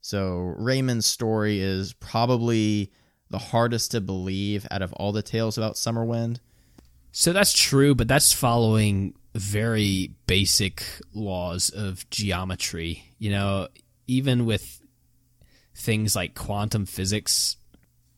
So 0.00 0.54
Raymond's 0.58 1.06
story 1.06 1.60
is 1.60 1.92
probably 1.94 2.92
the 3.30 3.38
hardest 3.38 3.92
to 3.92 4.00
believe 4.00 4.66
out 4.70 4.82
of 4.82 4.92
all 4.94 5.12
the 5.12 5.22
tales 5.22 5.56
about 5.56 5.76
Summerwind. 5.76 6.38
So 7.12 7.32
that's 7.32 7.52
true, 7.52 7.94
but 7.94 8.08
that's 8.08 8.32
following 8.32 9.14
very 9.34 10.14
basic 10.26 10.84
laws 11.14 11.70
of 11.70 12.08
geometry. 12.10 13.04
You 13.18 13.30
know, 13.30 13.68
even 14.06 14.46
with 14.46 14.82
things 15.74 16.16
like 16.16 16.34
quantum 16.34 16.86
physics 16.86 17.56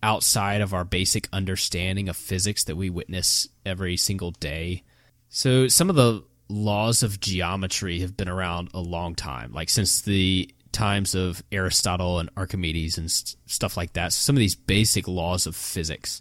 outside 0.02 0.60
of 0.60 0.74
our 0.74 0.84
basic 0.84 1.28
understanding 1.32 2.08
of 2.08 2.16
physics 2.16 2.64
that 2.64 2.76
we 2.76 2.90
witness 2.90 3.48
every 3.64 3.96
single 3.96 4.32
day. 4.32 4.82
So 5.28 5.68
some 5.68 5.88
of 5.88 5.96
the 5.96 6.24
laws 6.48 7.02
of 7.02 7.20
geometry 7.20 8.00
have 8.00 8.16
been 8.16 8.28
around 8.28 8.68
a 8.74 8.80
long 8.80 9.14
time, 9.14 9.52
like 9.52 9.68
since 9.68 10.02
the 10.02 10.52
times 10.72 11.14
of 11.14 11.42
Aristotle 11.52 12.18
and 12.18 12.30
Archimedes 12.36 12.98
and 12.98 13.10
st- 13.10 13.36
stuff 13.46 13.76
like 13.76 13.92
that. 13.92 14.12
So 14.12 14.24
some 14.24 14.36
of 14.36 14.40
these 14.40 14.54
basic 14.54 15.06
laws 15.06 15.46
of 15.46 15.54
physics. 15.54 16.20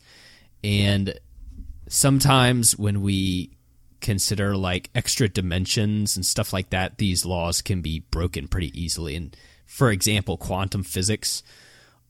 And 0.64 1.20
sometimes 1.88 2.78
when 2.78 3.02
we 3.02 3.52
consider 4.02 4.56
like 4.56 4.90
extra 4.94 5.30
dimensions 5.30 6.16
and 6.16 6.26
stuff 6.26 6.54
like 6.54 6.70
that, 6.72 6.98
these 6.98 7.26
laws 7.26 7.62
can 7.62 7.82
be 7.82 8.00
broken 8.00 8.48
pretty 8.48 8.78
easily. 8.80 9.16
And 9.16 9.36
for 9.66 9.92
example, 9.92 10.38
quantum 10.38 10.84
physics, 10.84 11.44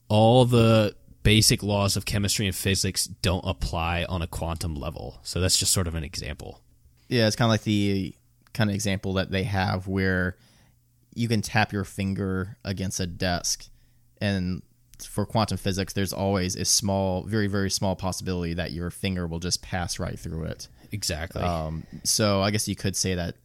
all 0.08 0.46
the 0.46 0.96
basic 1.24 1.64
laws 1.64 1.96
of 1.96 2.06
chemistry 2.06 2.46
and 2.46 2.56
physics 2.56 3.06
don't 3.06 3.46
apply 3.46 4.06
on 4.06 4.22
a 4.22 4.28
quantum 4.28 4.76
level. 4.76 5.20
So 5.24 5.40
that's 5.40 5.58
just 5.58 5.74
sort 5.74 5.88
of 5.88 5.96
an 5.96 6.04
example. 6.04 6.62
Yeah, 7.10 7.28
it's 7.28 7.36
kind 7.36 7.48
of 7.48 7.52
like 7.52 7.64
the 7.64 8.16
kind 8.54 8.70
of 8.70 8.76
example 8.76 9.14
that 9.14 9.32
they 9.32 9.44
have 9.44 9.88
where 9.88 10.36
you 11.14 11.28
can 11.28 11.42
tap 11.42 11.74
your 11.74 11.84
finger 11.84 12.58
against 12.64 13.00
a 13.00 13.08
desk 13.08 13.66
and 14.20 14.62
for 15.04 15.26
quantum 15.26 15.58
physics 15.58 15.94
there's 15.94 16.14
always 16.14 16.56
a 16.56 16.64
small 16.64 17.24
very 17.24 17.48
very 17.48 17.72
small 17.72 17.96
possibility 17.96 18.54
that 18.54 18.72
your 18.72 18.92
finger 18.92 19.26
will 19.26 19.40
just 19.40 19.62
pass 19.62 20.00
right 20.00 20.20
through 20.20 20.44
it 20.44 20.68
exactly 20.92 21.42
um, 21.42 21.84
so 22.04 22.42
i 22.42 22.52
guess 22.52 22.68
you 22.68 22.76
could 22.76 22.96
say 22.96 23.16
that 23.16 23.36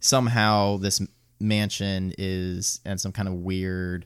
somehow 0.00 0.76
this 0.76 1.00
mansion 1.40 2.12
is 2.18 2.80
in 2.84 2.98
some 2.98 3.12
kind 3.12 3.28
of 3.28 3.34
weird 3.34 4.04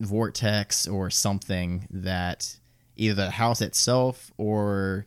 vortex 0.00 0.86
or 0.86 1.10
something 1.10 1.86
that 1.90 2.56
either 2.96 3.14
the 3.14 3.30
house 3.30 3.60
itself 3.60 4.30
or 4.36 5.06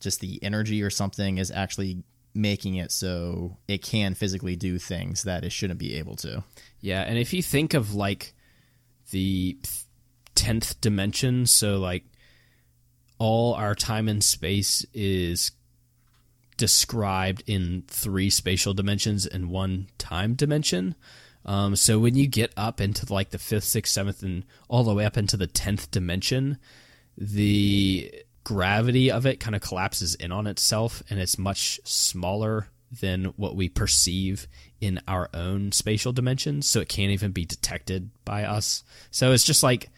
just 0.00 0.20
the 0.20 0.42
energy 0.42 0.82
or 0.82 0.90
something 0.90 1.38
is 1.38 1.50
actually 1.50 2.02
making 2.34 2.76
it 2.76 2.92
so 2.92 3.56
it 3.66 3.82
can 3.82 4.14
physically 4.14 4.54
do 4.54 4.78
things 4.78 5.24
that 5.24 5.44
it 5.44 5.50
shouldn't 5.50 5.78
be 5.78 5.94
able 5.94 6.16
to. 6.16 6.42
Yeah, 6.80 7.02
and 7.02 7.18
if 7.18 7.32
you 7.32 7.42
think 7.42 7.74
of 7.74 7.94
like 7.94 8.34
the 9.10 9.58
10th 10.36 10.80
dimension, 10.80 11.46
so 11.46 11.78
like 11.78 12.04
all 13.18 13.54
our 13.54 13.74
time 13.74 14.08
and 14.08 14.22
space 14.22 14.86
is 14.94 15.50
described 16.56 17.42
in 17.46 17.84
three 17.88 18.30
spatial 18.30 18.74
dimensions 18.74 19.26
and 19.26 19.48
one 19.50 19.88
time 19.98 20.34
dimension. 20.34 20.94
Um, 21.44 21.76
so 21.76 21.98
when 21.98 22.14
you 22.14 22.26
get 22.26 22.52
up 22.56 22.80
into 22.80 23.10
like 23.12 23.30
the 23.30 23.38
fifth, 23.38 23.64
sixth, 23.64 23.92
seventh, 23.92 24.22
and 24.22 24.44
all 24.68 24.84
the 24.84 24.94
way 24.94 25.04
up 25.04 25.16
into 25.16 25.36
the 25.36 25.46
tenth 25.46 25.90
dimension, 25.90 26.58
the 27.16 28.12
gravity 28.44 29.10
of 29.10 29.26
it 29.26 29.40
kind 29.40 29.56
of 29.56 29.62
collapses 29.62 30.14
in 30.14 30.32
on 30.32 30.46
itself, 30.46 31.02
and 31.10 31.18
it's 31.18 31.38
much 31.38 31.80
smaller 31.84 32.68
than 33.00 33.26
what 33.36 33.56
we 33.56 33.68
perceive 33.68 34.48
in 34.80 35.00
our 35.06 35.28
own 35.34 35.72
spatial 35.72 36.12
dimensions. 36.12 36.68
So 36.68 36.80
it 36.80 36.88
can't 36.88 37.12
even 37.12 37.32
be 37.32 37.44
detected 37.44 38.10
by 38.24 38.44
us. 38.44 38.84
So 39.10 39.32
it's 39.32 39.44
just 39.44 39.62
like 39.62 39.90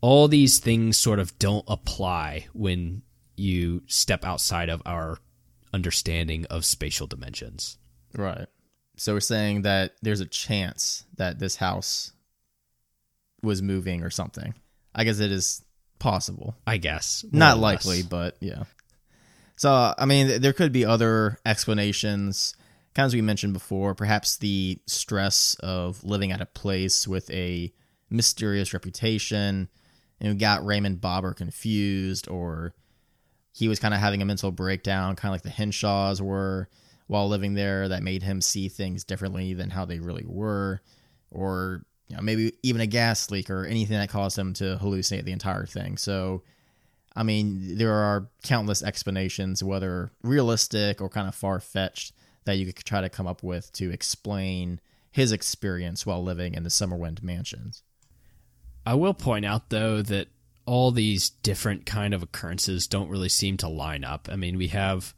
all 0.00 0.28
these 0.28 0.58
things 0.58 0.96
sort 0.96 1.18
of 1.18 1.38
don't 1.38 1.64
apply 1.68 2.46
when 2.52 3.02
you 3.36 3.82
step 3.86 4.24
outside 4.24 4.68
of 4.68 4.82
our 4.86 5.18
understanding 5.72 6.46
of 6.46 6.64
spatial 6.64 7.06
dimensions. 7.06 7.78
Right. 8.14 8.46
So 9.00 9.14
we're 9.14 9.20
saying 9.20 9.62
that 9.62 9.94
there's 10.02 10.20
a 10.20 10.26
chance 10.26 11.06
that 11.16 11.38
this 11.38 11.56
house 11.56 12.12
was 13.42 13.62
moving 13.62 14.02
or 14.02 14.10
something. 14.10 14.52
I 14.94 15.04
guess 15.04 15.20
it 15.20 15.32
is 15.32 15.64
possible. 15.98 16.54
I 16.66 16.76
guess. 16.76 17.24
Not 17.32 17.58
likely, 17.58 18.02
but 18.02 18.36
yeah. 18.40 18.64
So, 19.56 19.94
I 19.96 20.04
mean, 20.04 20.42
there 20.42 20.52
could 20.52 20.70
be 20.70 20.84
other 20.84 21.38
explanations. 21.46 22.54
Kind 22.94 23.04
of 23.04 23.08
as 23.08 23.14
we 23.14 23.22
mentioned 23.22 23.54
before, 23.54 23.94
perhaps 23.94 24.36
the 24.36 24.78
stress 24.86 25.56
of 25.60 26.04
living 26.04 26.30
at 26.30 26.42
a 26.42 26.46
place 26.46 27.08
with 27.08 27.30
a 27.30 27.72
mysterious 28.10 28.74
reputation 28.74 29.70
and 30.20 30.38
got 30.38 30.66
Raymond 30.66 31.00
Bober 31.00 31.32
confused, 31.32 32.28
or 32.28 32.74
he 33.54 33.66
was 33.66 33.80
kind 33.80 33.94
of 33.94 34.00
having 34.00 34.20
a 34.20 34.26
mental 34.26 34.52
breakdown, 34.52 35.16
kind 35.16 35.30
of 35.30 35.36
like 35.36 35.42
the 35.42 35.48
Hinshaws 35.48 36.20
were 36.20 36.68
while 37.10 37.28
living 37.28 37.54
there 37.54 37.88
that 37.88 38.04
made 38.04 38.22
him 38.22 38.40
see 38.40 38.68
things 38.68 39.02
differently 39.02 39.52
than 39.52 39.68
how 39.68 39.84
they 39.84 39.98
really 39.98 40.24
were, 40.24 40.80
or 41.32 41.82
you 42.06 42.14
know, 42.14 42.22
maybe 42.22 42.52
even 42.62 42.80
a 42.80 42.86
gas 42.86 43.32
leak 43.32 43.50
or 43.50 43.64
anything 43.64 43.98
that 43.98 44.08
caused 44.08 44.38
him 44.38 44.54
to 44.54 44.78
hallucinate 44.80 45.24
the 45.24 45.32
entire 45.32 45.66
thing. 45.66 45.96
So, 45.96 46.44
I 47.16 47.24
mean, 47.24 47.76
there 47.76 47.92
are 47.92 48.28
countless 48.44 48.84
explanations, 48.84 49.60
whether 49.60 50.12
realistic 50.22 51.00
or 51.00 51.08
kind 51.08 51.26
of 51.26 51.34
far 51.34 51.58
fetched, 51.58 52.12
that 52.44 52.58
you 52.58 52.72
could 52.72 52.76
try 52.76 53.00
to 53.00 53.08
come 53.08 53.26
up 53.26 53.42
with 53.42 53.72
to 53.72 53.90
explain 53.90 54.80
his 55.10 55.32
experience 55.32 56.06
while 56.06 56.22
living 56.22 56.54
in 56.54 56.62
the 56.62 56.70
Summerwind 56.70 57.24
mansions. 57.24 57.82
I 58.86 58.94
will 58.94 59.14
point 59.14 59.44
out, 59.44 59.70
though, 59.70 60.00
that 60.02 60.28
all 60.64 60.92
these 60.92 61.30
different 61.30 61.86
kind 61.86 62.14
of 62.14 62.22
occurrences 62.22 62.86
don't 62.86 63.10
really 63.10 63.28
seem 63.28 63.56
to 63.56 63.68
line 63.68 64.04
up. 64.04 64.28
I 64.30 64.36
mean, 64.36 64.56
we 64.56 64.68
have 64.68 65.12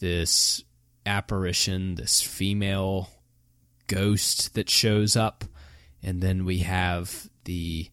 this 0.00 0.64
apparition, 1.06 1.96
this 1.96 2.22
female 2.22 3.10
ghost 3.86 4.54
that 4.54 4.70
shows 4.70 5.16
up, 5.16 5.44
and 6.02 6.20
then 6.20 6.44
we 6.44 6.58
have 6.58 7.28
the 7.44 7.90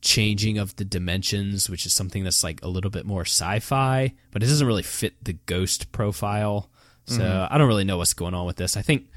changing 0.00 0.58
of 0.58 0.76
the 0.76 0.84
dimensions, 0.84 1.68
which 1.68 1.84
is 1.84 1.92
something 1.92 2.24
that's 2.24 2.44
like 2.44 2.62
a 2.62 2.68
little 2.68 2.90
bit 2.90 3.04
more 3.04 3.22
sci-fi, 3.22 4.14
but 4.30 4.42
it 4.42 4.46
doesn't 4.46 4.66
really 4.66 4.82
fit 4.82 5.24
the 5.24 5.32
ghost 5.32 5.90
profile. 5.92 6.70
So 7.06 7.20
mm-hmm. 7.20 7.52
I 7.52 7.58
don't 7.58 7.68
really 7.68 7.84
know 7.84 7.98
what's 7.98 8.14
going 8.14 8.34
on 8.34 8.46
with 8.46 8.56
this. 8.56 8.76
I 8.76 8.82
think 8.82 9.08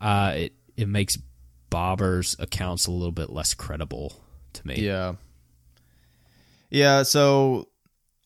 uh, 0.00 0.34
it 0.36 0.54
it 0.76 0.88
makes 0.88 1.18
Bober's 1.70 2.36
accounts 2.38 2.86
a 2.86 2.90
little 2.90 3.12
bit 3.12 3.30
less 3.30 3.54
credible 3.54 4.22
to 4.52 4.66
me. 4.66 4.76
Yeah. 4.76 5.14
Yeah, 6.70 7.02
so 7.02 7.68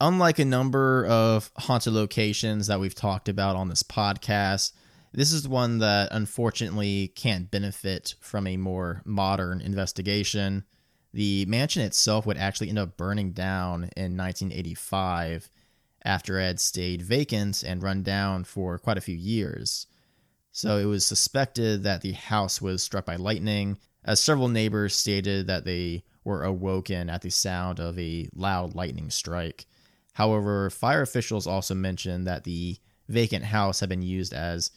unlike 0.01 0.39
a 0.39 0.45
number 0.45 1.07
of 1.07 1.51
haunted 1.57 1.93
locations 1.93 2.67
that 2.67 2.81
we've 2.81 2.95
talked 2.95 3.29
about 3.29 3.57
on 3.57 3.69
this 3.69 3.83
podcast, 3.83 4.73
this 5.13 5.33
is 5.33 5.49
one 5.49 5.79
that 5.79 6.11
unfortunately 6.13 7.09
can't 7.15 7.51
benefit 7.51 8.15
from 8.21 8.47
a 8.47 8.57
more 8.57 9.03
modern 9.05 9.61
investigation. 9.61 10.65
The 11.15 11.47
mansion 11.47 11.83
itself 11.83 12.27
would 12.27 12.37
actually 12.37 12.69
end 12.69 12.79
up 12.79 12.99
burning 12.99 13.33
down 13.33 13.91
in 13.97 14.17
1985 14.17 15.49
after 16.05 16.39
it 16.39 16.45
had 16.45 16.61
stayed 16.61 17.03
vacant 17.03 17.63
and 17.63 17.83
run 17.83 18.03
down 18.03 18.45
for 18.45 18.79
quite 18.79 18.99
a 18.99 19.03
few 19.03 19.17
years. 19.17 19.87
So 20.53 20.77
it 20.77 20.85
was 20.85 21.05
suspected 21.05 21.83
that 21.83 22.03
the 22.03 22.13
house 22.13 22.61
was 22.61 22.83
struck 22.83 23.07
by 23.07 23.17
lightning, 23.17 23.79
as 24.05 24.21
several 24.21 24.49
neighbors 24.49 24.95
stated 24.95 25.47
that 25.47 25.65
they 25.65 26.05
were 26.23 26.45
awoken 26.45 27.09
at 27.09 27.23
the 27.23 27.31
sound 27.31 27.81
of 27.81 27.99
a 27.99 28.29
loud 28.35 28.75
lightning 28.75 29.11
strike. 29.11 29.67
However, 30.17 30.71
fire 30.71 31.03
officials 31.03 31.47
also 31.47 31.75
mentioned 31.75 32.27
that 32.27 32.45
the 32.45 32.79
vacant 33.07 33.45
house 33.45 33.81
had 33.81 33.91
been 33.91 34.01
used 34.01 34.33
as 34.33 34.71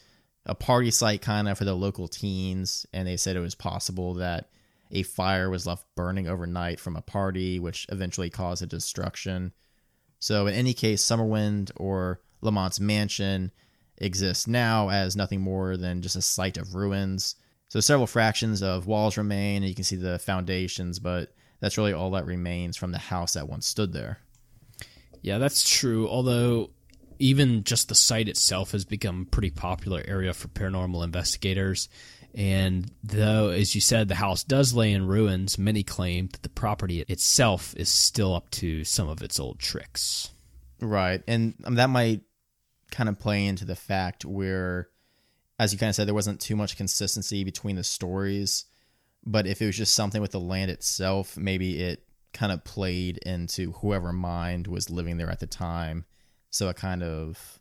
a 0.45 0.54
party 0.54 0.91
site 0.91 1.21
kind 1.21 1.47
of 1.47 1.58
for 1.58 1.63
the 1.63 1.73
local 1.73 2.10
teens, 2.10 2.86
and 2.91 3.08
they 3.08 3.15
said 3.15 3.38
it 3.38 3.39
was 3.39 3.56
possible 3.56 4.15
that 4.15 4.49
a 4.91 5.04
fire 5.04 5.49
was 5.49 5.65
left 5.65 5.86
burning 5.95 6.28
overnight 6.28 6.78
from 6.78 6.97
a 6.97 7.02
party, 7.02 7.58
which 7.58 7.86
eventually 7.88 8.30
caused 8.30 8.63
a 8.63 8.65
destruction. 8.65 9.54
So, 10.19 10.45
in 10.45 10.54
any 10.56 10.73
case, 10.73 11.02
Summerwind 11.02 11.71
or 11.78 12.19
Lamont's 12.41 12.82
mansion 12.82 13.54
exists 13.97 14.45
now 14.45 14.89
as 14.89 15.15
nothing 15.15 15.39
more 15.39 15.78
than 15.78 16.02
just 16.02 16.17
a 16.17 16.21
site 16.21 16.58
of 16.58 16.75
ruins. 16.75 17.36
So, 17.69 17.80
several 17.80 18.08
fractions 18.08 18.62
of 18.62 18.88
walls 18.88 19.15
remain, 19.15 19.63
and 19.63 19.69
you 19.69 19.75
can 19.75 19.86
see 19.86 19.95
the 19.95 20.19
foundations, 20.19 20.99
but 20.99 21.34
that's 21.62 21.78
really 21.78 21.93
all 21.93 22.12
that 22.12 22.25
remains 22.25 22.75
from 22.75 22.91
the 22.91 22.97
house 22.97 23.36
that 23.36 23.47
once 23.47 23.65
stood 23.65 23.93
there. 23.93 24.19
Yeah, 25.21 25.38
that's 25.38 25.67
true. 25.67 26.08
Although 26.08 26.71
even 27.19 27.63
just 27.63 27.89
the 27.89 27.95
site 27.95 28.29
itself 28.29 28.71
has 28.71 28.86
become 28.86 29.23
a 29.23 29.32
pretty 29.32 29.49
popular 29.49 30.01
area 30.08 30.34
for 30.34 30.47
paranormal 30.47 31.03
investigators. 31.03 31.89
And 32.34 32.91
though, 33.03 33.49
as 33.49 33.75
you 33.75 33.82
said, 33.82 34.08
the 34.08 34.15
house 34.15 34.43
does 34.43 34.73
lay 34.73 34.91
in 34.93 35.08
ruins, 35.08 35.58
many 35.58 35.84
claim 35.84 36.27
that 36.27 36.43
the 36.43 36.49
property 36.49 37.03
itself 37.08 37.73
is 37.75 37.89
still 37.89 38.36
up 38.36 38.49
to 38.51 38.84
some 38.84 39.10
of 39.10 39.21
its 39.21 39.39
old 39.39 39.60
tricks. 39.60 40.32
Right. 40.79 41.21
And 41.27 41.55
um, 41.65 41.75
that 41.75 41.89
might 41.89 42.21
kind 42.91 43.10
of 43.10 43.19
play 43.19 43.45
into 43.45 43.65
the 43.65 43.75
fact 43.75 44.25
where 44.25 44.89
as 45.60 45.73
you 45.73 45.77
kind 45.77 45.89
of 45.89 45.95
said, 45.95 46.08
there 46.08 46.15
wasn't 46.15 46.39
too 46.39 46.55
much 46.55 46.77
consistency 46.77 47.43
between 47.43 47.75
the 47.75 47.84
stories. 47.84 48.65
But 49.25 49.45
if 49.45 49.62
it 49.62 49.65
was 49.65 49.77
just 49.77 49.93
something 49.93 50.21
with 50.21 50.32
the 50.32 50.39
land 50.39 50.71
itself, 50.71 51.38
maybe 51.38 51.82
it 51.82 52.01
kind 52.33 52.51
of 52.51 52.63
played 52.63 53.17
into 53.19 53.71
whoever 53.73 54.13
mind 54.13 54.67
was 54.67 54.89
living 54.89 55.17
there 55.17 55.29
at 55.29 55.39
the 55.39 55.47
time. 55.47 56.05
So 56.49 56.69
it 56.69 56.75
kind 56.75 57.03
of, 57.03 57.59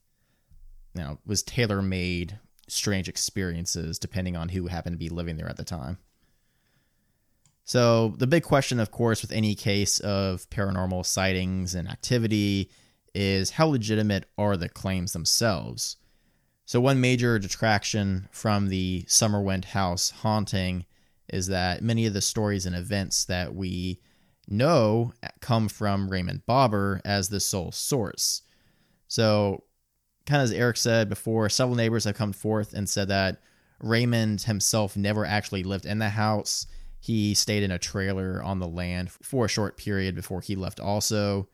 you 0.94 1.02
know, 1.02 1.18
was 1.26 1.42
tailor 1.42 1.83
made 1.83 2.38
strange 2.68 3.09
experiences 3.09 3.98
depending 3.98 4.37
on 4.37 4.50
who 4.50 4.66
happened 4.66 4.94
to 4.94 4.98
be 4.98 5.09
living 5.09 5.37
there 5.37 5.48
at 5.48 5.57
the 5.57 5.64
time. 5.64 5.98
So, 7.64 8.14
the 8.16 8.26
big 8.26 8.44
question, 8.44 8.81
of 8.81 8.90
course, 8.90 9.20
with 9.20 9.31
any 9.31 9.54
case 9.54 10.00
of 10.00 10.48
paranormal 10.48 11.04
sightings 11.04 11.74
and 11.74 11.87
activity 11.87 12.70
is 13.14 13.50
how 13.50 13.66
legitimate 13.66 14.24
are 14.38 14.57
the 14.57 14.70
claims 14.70 15.12
themselves? 15.12 15.96
So, 16.64 16.81
one 16.81 16.98
major 16.98 17.38
detraction 17.38 18.26
from 18.33 18.68
the 18.68 19.04
Summerwind 19.07 19.66
House 19.66 20.09
haunting 20.11 20.87
is 21.28 21.48
that 21.48 21.83
many 21.83 22.07
of 22.07 22.14
the 22.14 22.22
stories 22.22 22.64
and 22.64 22.74
events 22.74 23.26
that 23.26 23.54
we 23.54 24.00
know 24.50 25.12
come 25.40 25.68
from 25.68 26.11
Raymond 26.11 26.46
Bober 26.46 27.00
as 27.04 27.28
the 27.28 27.40
sole 27.40 27.72
source. 27.72 28.42
So, 29.06 29.64
kind 30.26 30.42
of 30.42 30.44
as 30.44 30.52
Eric 30.52 30.76
said 30.76 31.08
before, 31.08 31.48
several 31.48 31.76
neighbors 31.76 32.04
have 32.04 32.16
come 32.16 32.32
forth 32.32 32.74
and 32.74 32.88
said 32.88 33.08
that 33.08 33.40
Raymond 33.80 34.42
himself 34.42 34.96
never 34.96 35.24
actually 35.24 35.62
lived 35.62 35.87
in 35.87 35.98
the 35.98 36.11
house. 36.11 36.66
He 37.00 37.34
stayed 37.34 37.62
in 37.62 37.70
a 37.70 37.78
trailer 37.78 38.42
on 38.42 38.58
the 38.58 38.66
land 38.66 39.11
for 39.11 39.44
a 39.44 39.48
short 39.48 39.76
period 39.76 40.14
before 40.14 40.40
he 40.40 40.56
left, 40.56 40.80
also. 40.80 41.48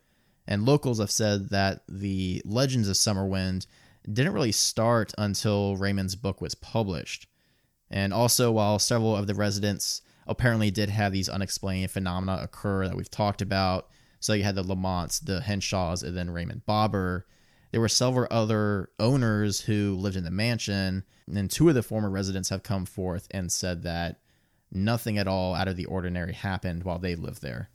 And 0.47 0.67
locals 0.67 0.99
have 0.99 1.11
said 1.11 1.51
that 1.51 1.83
the 1.89 2.43
Legends 2.45 2.89
of 2.89 2.97
Summerwind 2.97 3.67
didn't 4.11 4.33
really 4.33 4.53
start 4.53 5.13
until 5.17 5.77
Raymond's 5.77 6.17
book 6.17 6.41
was 6.41 6.55
published. 6.55 7.27
And 7.91 8.13
also, 8.13 8.51
while 8.51 8.79
several 8.79 9.17
of 9.17 9.27
the 9.27 9.35
residents 9.35 10.03
apparently 10.27 10.71
did 10.71 10.91
have 10.91 11.13
these 11.13 11.29
unexplained 11.29 11.91
phenomena 11.91 12.41
occur 12.43 12.87
that 12.87 12.97
we've 12.97 13.11
talked 13.11 13.43
about, 13.43 13.89
so 14.21 14.33
you 14.33 14.45
had 14.45 14.55
the 14.55 14.63
Lamonts, 14.63 15.25
the 15.25 15.41
Hinshaws, 15.41 16.03
and 16.03 16.17
then 16.17 16.31
Raymond 16.31 16.65
Bober, 16.67 17.27
there 17.75 17.81
were 17.81 17.89
several 17.89 18.29
other 18.31 18.89
owners 19.01 19.61
who 19.61 19.97
lived 19.97 20.15
in 20.15 20.23
the 20.23 20.31
mansion, 20.31 21.03
and 21.27 21.51
two 21.51 21.69
of 21.69 21.75
the 21.75 21.83
former 21.83 22.09
residents 22.09 22.51
have 22.51 22.63
come 22.63 22.87
forth 22.87 23.27
and 23.33 23.51
said 23.51 23.83
that 23.83 24.21
nothing 24.71 25.19
at 25.19 25.27
all 25.27 25.57
out 25.57 25.67
of 25.67 25.75
the 25.77 25.87
ordinary 25.87 26.35
happened 26.35 26.85
while 26.85 27.01
they 27.01 27.17
lived 27.17 27.43
there. 27.43 27.71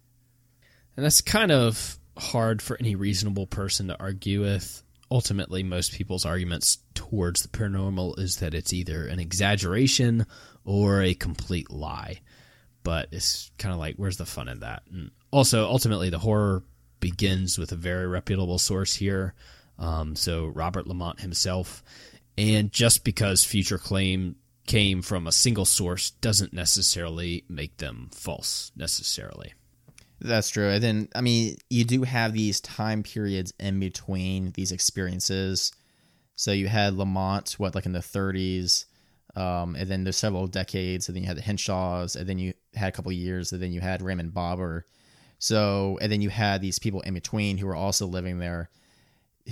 And 0.96 1.06
that's 1.06 1.20
kind 1.20 1.52
of 1.52 1.98
hard 2.18 2.62
for 2.62 2.78
any 2.80 2.96
reasonable 2.96 3.46
person 3.46 3.90
to 3.90 4.00
argue 4.00 4.40
with. 4.40 4.84
Ultimately, 5.12 5.64
most 5.64 5.94
people's 5.94 6.26
arguments 6.26 6.80
towards 6.94 7.42
the 7.42 7.48
paranormal 7.48 8.20
is 8.20 8.38
that 8.38 8.54
it's 8.54 8.74
either 8.74 9.08
an 9.08 9.20
exaggeration 9.20 10.26
or 10.64 11.02
a 11.02 11.16
complete 11.16 11.72
lie. 11.72 12.20
But 12.84 13.10
it's 13.12 13.52
kind 13.58 13.74
of 13.74 13.80
like, 13.80 13.96
where's 13.96 14.18
the 14.18 14.26
fun 14.26 14.48
in 14.48 14.60
that? 14.60 14.84
And 14.92 15.12
also, 15.32 15.66
ultimately, 15.66 16.10
the 16.10 16.20
horror 16.20 16.64
begins 17.00 17.58
with 17.58 17.72
a 17.72 17.76
very 17.76 18.08
reputable 18.08 18.60
source 18.60 18.96
here. 18.96 19.34
Um, 19.78 20.16
so, 20.16 20.46
Robert 20.48 20.88
Lamont 20.88 21.22
himself. 21.22 21.84
And 22.38 22.72
just 22.72 23.04
because 23.04 23.44
future 23.44 23.78
claim 23.78 24.36
came 24.66 25.02
from 25.02 25.26
a 25.26 25.32
single 25.32 25.66
source 25.66 26.12
doesn't 26.12 26.54
necessarily 26.54 27.44
make 27.50 27.78
them 27.78 28.10
false, 28.14 28.72
necessarily. 28.76 29.54
That's 30.22 30.50
true. 30.50 30.70
And 30.70 30.84
then, 30.84 31.10
I 31.16 31.22
mean, 31.22 31.58
you 31.70 31.86
do 31.86 32.04
have 32.04 32.34
these 32.34 32.60
time 32.60 33.04
periods 33.04 33.54
in 33.60 33.80
between 33.80 34.52
these 34.52 34.72
experiences. 34.72 35.72
So 36.36 36.52
you 36.52 36.68
had 36.68 36.96
Lamont, 36.96 37.56
what, 37.58 37.76
like 37.76 37.86
in 37.86 37.94
the 37.94 38.00
30s, 38.00 38.86
um, 39.36 39.76
and 39.76 39.90
then 39.90 40.04
there's 40.04 40.18
several 40.18 40.48
decades, 40.48 41.08
and 41.08 41.16
then 41.16 41.24
you 41.24 41.28
had 41.28 41.38
the 41.38 41.42
Hinshaws, 41.42 42.16
and 42.16 42.28
then 42.28 42.40
you 42.40 42.54
had 42.74 42.90
a 42.90 42.92
couple 42.92 43.12
years, 43.12 43.52
and 43.52 43.62
then 43.62 43.72
you 43.72 43.80
had 43.80 44.02
Raymond 44.02 44.34
Bober. 44.34 44.86
So, 45.38 45.98
and 46.02 46.12
then 46.12 46.22
you 46.22 46.30
had 46.30 46.62
these 46.62 46.80
people 46.80 47.02
in 47.02 47.14
between 47.14 47.58
who 47.58 47.68
were 47.68 47.76
also 47.76 48.06
living 48.06 48.40
there, 48.40 48.70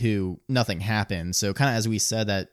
who 0.02 0.40
nothing 0.50 0.82
happened. 0.82 1.36
So, 1.36 1.54
kind 1.54 1.70
of 1.70 1.76
as 1.78 1.88
we 1.88 2.00
said, 2.00 2.28
that 2.28 2.50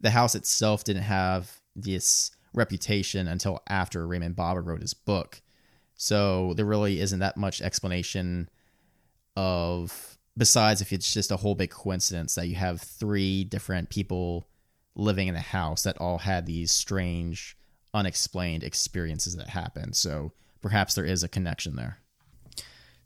the 0.00 0.10
house 0.10 0.34
itself 0.34 0.84
didn't 0.84 1.02
have 1.02 1.60
this 1.76 2.30
reputation 2.54 3.28
until 3.28 3.60
after 3.68 4.06
Raymond 4.06 4.36
Bober 4.36 4.62
wrote 4.62 4.80
his 4.80 4.94
book. 4.94 5.42
So 6.02 6.52
there 6.56 6.64
really 6.64 6.98
isn't 6.98 7.20
that 7.20 7.36
much 7.36 7.62
explanation 7.62 8.50
of 9.36 10.18
besides 10.36 10.80
if 10.80 10.92
it's 10.92 11.14
just 11.14 11.30
a 11.30 11.36
whole 11.36 11.54
big 11.54 11.70
coincidence 11.70 12.34
that 12.34 12.48
you 12.48 12.56
have 12.56 12.80
three 12.80 13.44
different 13.44 13.88
people 13.88 14.48
living 14.96 15.28
in 15.28 15.34
the 15.34 15.40
house 15.40 15.84
that 15.84 15.98
all 15.98 16.18
had 16.18 16.44
these 16.44 16.72
strange 16.72 17.56
unexplained 17.94 18.64
experiences 18.64 19.36
that 19.36 19.50
happened. 19.50 19.94
So 19.94 20.32
perhaps 20.60 20.94
there 20.94 21.04
is 21.04 21.22
a 21.22 21.28
connection 21.28 21.76
there. 21.76 21.98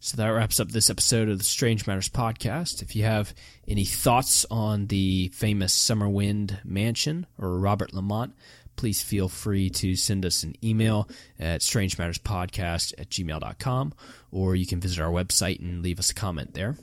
So 0.00 0.16
that 0.16 0.28
wraps 0.28 0.58
up 0.58 0.70
this 0.70 0.88
episode 0.88 1.28
of 1.28 1.36
the 1.36 1.44
Strange 1.44 1.86
Matters 1.86 2.08
podcast. 2.08 2.80
If 2.80 2.96
you 2.96 3.04
have 3.04 3.34
any 3.68 3.84
thoughts 3.84 4.46
on 4.50 4.86
the 4.86 5.28
famous 5.34 5.74
Summerwind 5.74 6.64
Mansion 6.64 7.26
or 7.38 7.58
Robert 7.58 7.92
Lamont, 7.92 8.32
please 8.76 9.02
feel 9.02 9.28
free 9.28 9.70
to 9.70 9.96
send 9.96 10.24
us 10.24 10.42
an 10.42 10.54
email 10.62 11.08
at 11.38 11.60
strangematterspodcast 11.60 12.94
at 12.98 13.10
gmail.com, 13.10 13.94
or 14.30 14.54
you 14.54 14.66
can 14.66 14.80
visit 14.80 15.00
our 15.00 15.10
website 15.10 15.60
and 15.60 15.82
leave 15.82 15.98
us 15.98 16.10
a 16.10 16.14
comment 16.14 16.54
there. 16.54 16.76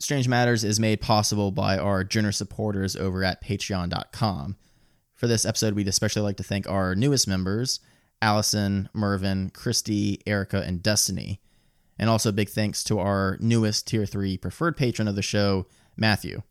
Strange 0.00 0.28
Matters 0.28 0.62
is 0.62 0.78
made 0.78 1.00
possible 1.00 1.50
by 1.50 1.76
our 1.76 2.04
generous 2.04 2.36
supporters 2.36 2.94
over 2.94 3.24
at 3.24 3.42
patreon.com. 3.42 4.56
For 5.14 5.26
this 5.26 5.44
episode, 5.44 5.74
we'd 5.74 5.88
especially 5.88 6.22
like 6.22 6.36
to 6.36 6.44
thank 6.44 6.68
our 6.68 6.94
newest 6.94 7.26
members, 7.26 7.80
Allison, 8.22 8.88
Mervin, 8.92 9.50
Christy, 9.50 10.20
Erica, 10.26 10.62
and 10.62 10.82
Destiny. 10.82 11.40
And 11.98 12.08
also 12.08 12.30
big 12.30 12.48
thanks 12.48 12.84
to 12.84 13.00
our 13.00 13.36
newest 13.40 13.88
Tier 13.88 14.06
3 14.06 14.38
preferred 14.38 14.76
patron 14.76 15.08
of 15.08 15.16
the 15.16 15.22
show, 15.22 15.66
Matthew. 15.96 16.42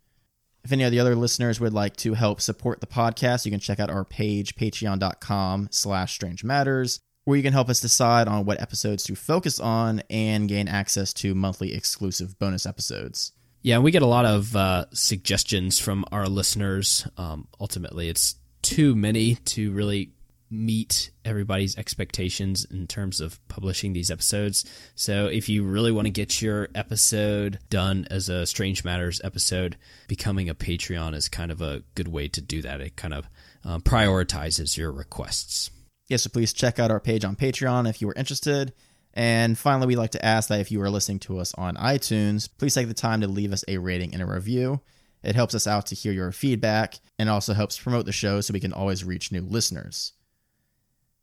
If 0.67 0.73
any 0.73 0.83
of 0.83 0.91
the 0.91 0.99
other 0.99 1.15
listeners 1.15 1.61
would 1.61 1.71
like 1.71 1.95
to 1.95 2.13
help 2.13 2.41
support 2.41 2.81
the 2.81 2.87
podcast, 2.87 3.45
you 3.45 3.51
can 3.51 3.61
check 3.61 3.79
out 3.79 3.89
our 3.89 4.03
page, 4.03 4.57
patreon.com 4.57 5.69
slash 5.71 6.13
strange 6.13 6.43
matters, 6.43 6.99
where 7.23 7.37
you 7.37 7.41
can 7.41 7.53
help 7.53 7.69
us 7.69 7.79
decide 7.79 8.27
on 8.27 8.43
what 8.43 8.59
episodes 8.59 9.05
to 9.05 9.15
focus 9.15 9.61
on 9.61 10.01
and 10.09 10.49
gain 10.49 10.67
access 10.67 11.13
to 11.13 11.33
monthly 11.33 11.73
exclusive 11.73 12.37
bonus 12.37 12.65
episodes. 12.65 13.31
Yeah, 13.61 13.79
we 13.79 13.91
get 13.91 14.01
a 14.01 14.07
lot 14.07 14.25
of 14.25 14.53
uh, 14.57 14.87
suggestions 14.91 15.79
from 15.79 16.03
our 16.11 16.27
listeners. 16.27 17.07
Um, 17.15 17.47
ultimately, 17.61 18.09
it's 18.09 18.35
too 18.61 18.93
many 18.93 19.35
to 19.35 19.71
really 19.71 20.11
meet 20.49 21.11
everybody's 21.25 21.77
expectations 21.77 22.65
in 22.65 22.87
terms 22.87 23.19
of 23.19 23.45
publishing 23.47 23.93
these 23.93 24.09
episodes. 24.09 24.65
So 24.95 25.27
if 25.27 25.49
you 25.49 25.63
really 25.63 25.91
want 25.91 26.05
to 26.05 26.11
get 26.11 26.41
your 26.41 26.69
episode 26.73 27.59
done 27.69 28.07
as 28.09 28.29
a 28.29 28.45
Strange 28.45 28.83
Matters 28.83 29.19
episode, 29.23 29.77
becoming 30.07 30.49
a 30.49 30.55
Patreon 30.55 31.13
is 31.15 31.27
kind 31.27 31.51
of 31.51 31.61
a 31.61 31.83
good 31.95 32.07
way 32.07 32.27
to 32.29 32.41
do 32.41 32.61
that. 32.61 32.81
It 32.81 32.95
kind 32.95 33.13
of 33.13 33.27
um, 33.63 33.81
prioritizes 33.81 34.77
your 34.77 34.91
requests. 34.91 35.69
Yes, 36.07 36.23
so 36.23 36.29
please 36.29 36.53
check 36.53 36.79
out 36.79 36.91
our 36.91 37.01
page 37.01 37.25
on 37.25 37.35
Patreon 37.35 37.89
if 37.89 38.01
you 38.01 38.09
are 38.09 38.15
interested. 38.15 38.73
And 39.13 39.57
finally, 39.57 39.87
we'd 39.87 39.97
like 39.97 40.11
to 40.11 40.23
ask 40.23 40.47
that 40.49 40.61
if 40.61 40.71
you 40.71 40.81
are 40.81 40.89
listening 40.89 41.19
to 41.21 41.39
us 41.39 41.53
on 41.55 41.75
iTunes, 41.75 42.47
please 42.57 42.75
take 42.75 42.87
the 42.87 42.93
time 42.93 43.21
to 43.21 43.27
leave 43.27 43.51
us 43.51 43.65
a 43.67 43.79
rating 43.79 44.13
and 44.13 44.21
a 44.21 44.25
review. 44.25 44.79
It 45.23 45.35
helps 45.35 45.55
us 45.55 45.67
out 45.67 45.87
to 45.87 45.95
hear 45.95 46.13
your 46.13 46.31
feedback 46.31 46.99
and 47.17 47.29
also 47.29 47.53
helps 47.53 47.79
promote 47.79 48.05
the 48.05 48.11
show 48.11 48.39
so 48.41 48.53
we 48.53 48.59
can 48.59 48.73
always 48.73 49.03
reach 49.03 49.31
new 49.31 49.41
listeners. 49.41 50.13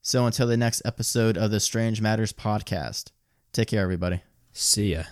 So 0.07 0.27
until 0.27 0.47
the 0.47 0.59
next 0.59 0.83
episode 0.85 1.39
of 1.39 1.51
the 1.51 1.59
Strange 1.59 2.03
Matters 2.03 2.31
podcast, 2.31 3.11
take 3.55 3.69
care, 3.69 3.83
everybody. 3.83 4.21
See 4.53 4.93
ya. 4.93 5.05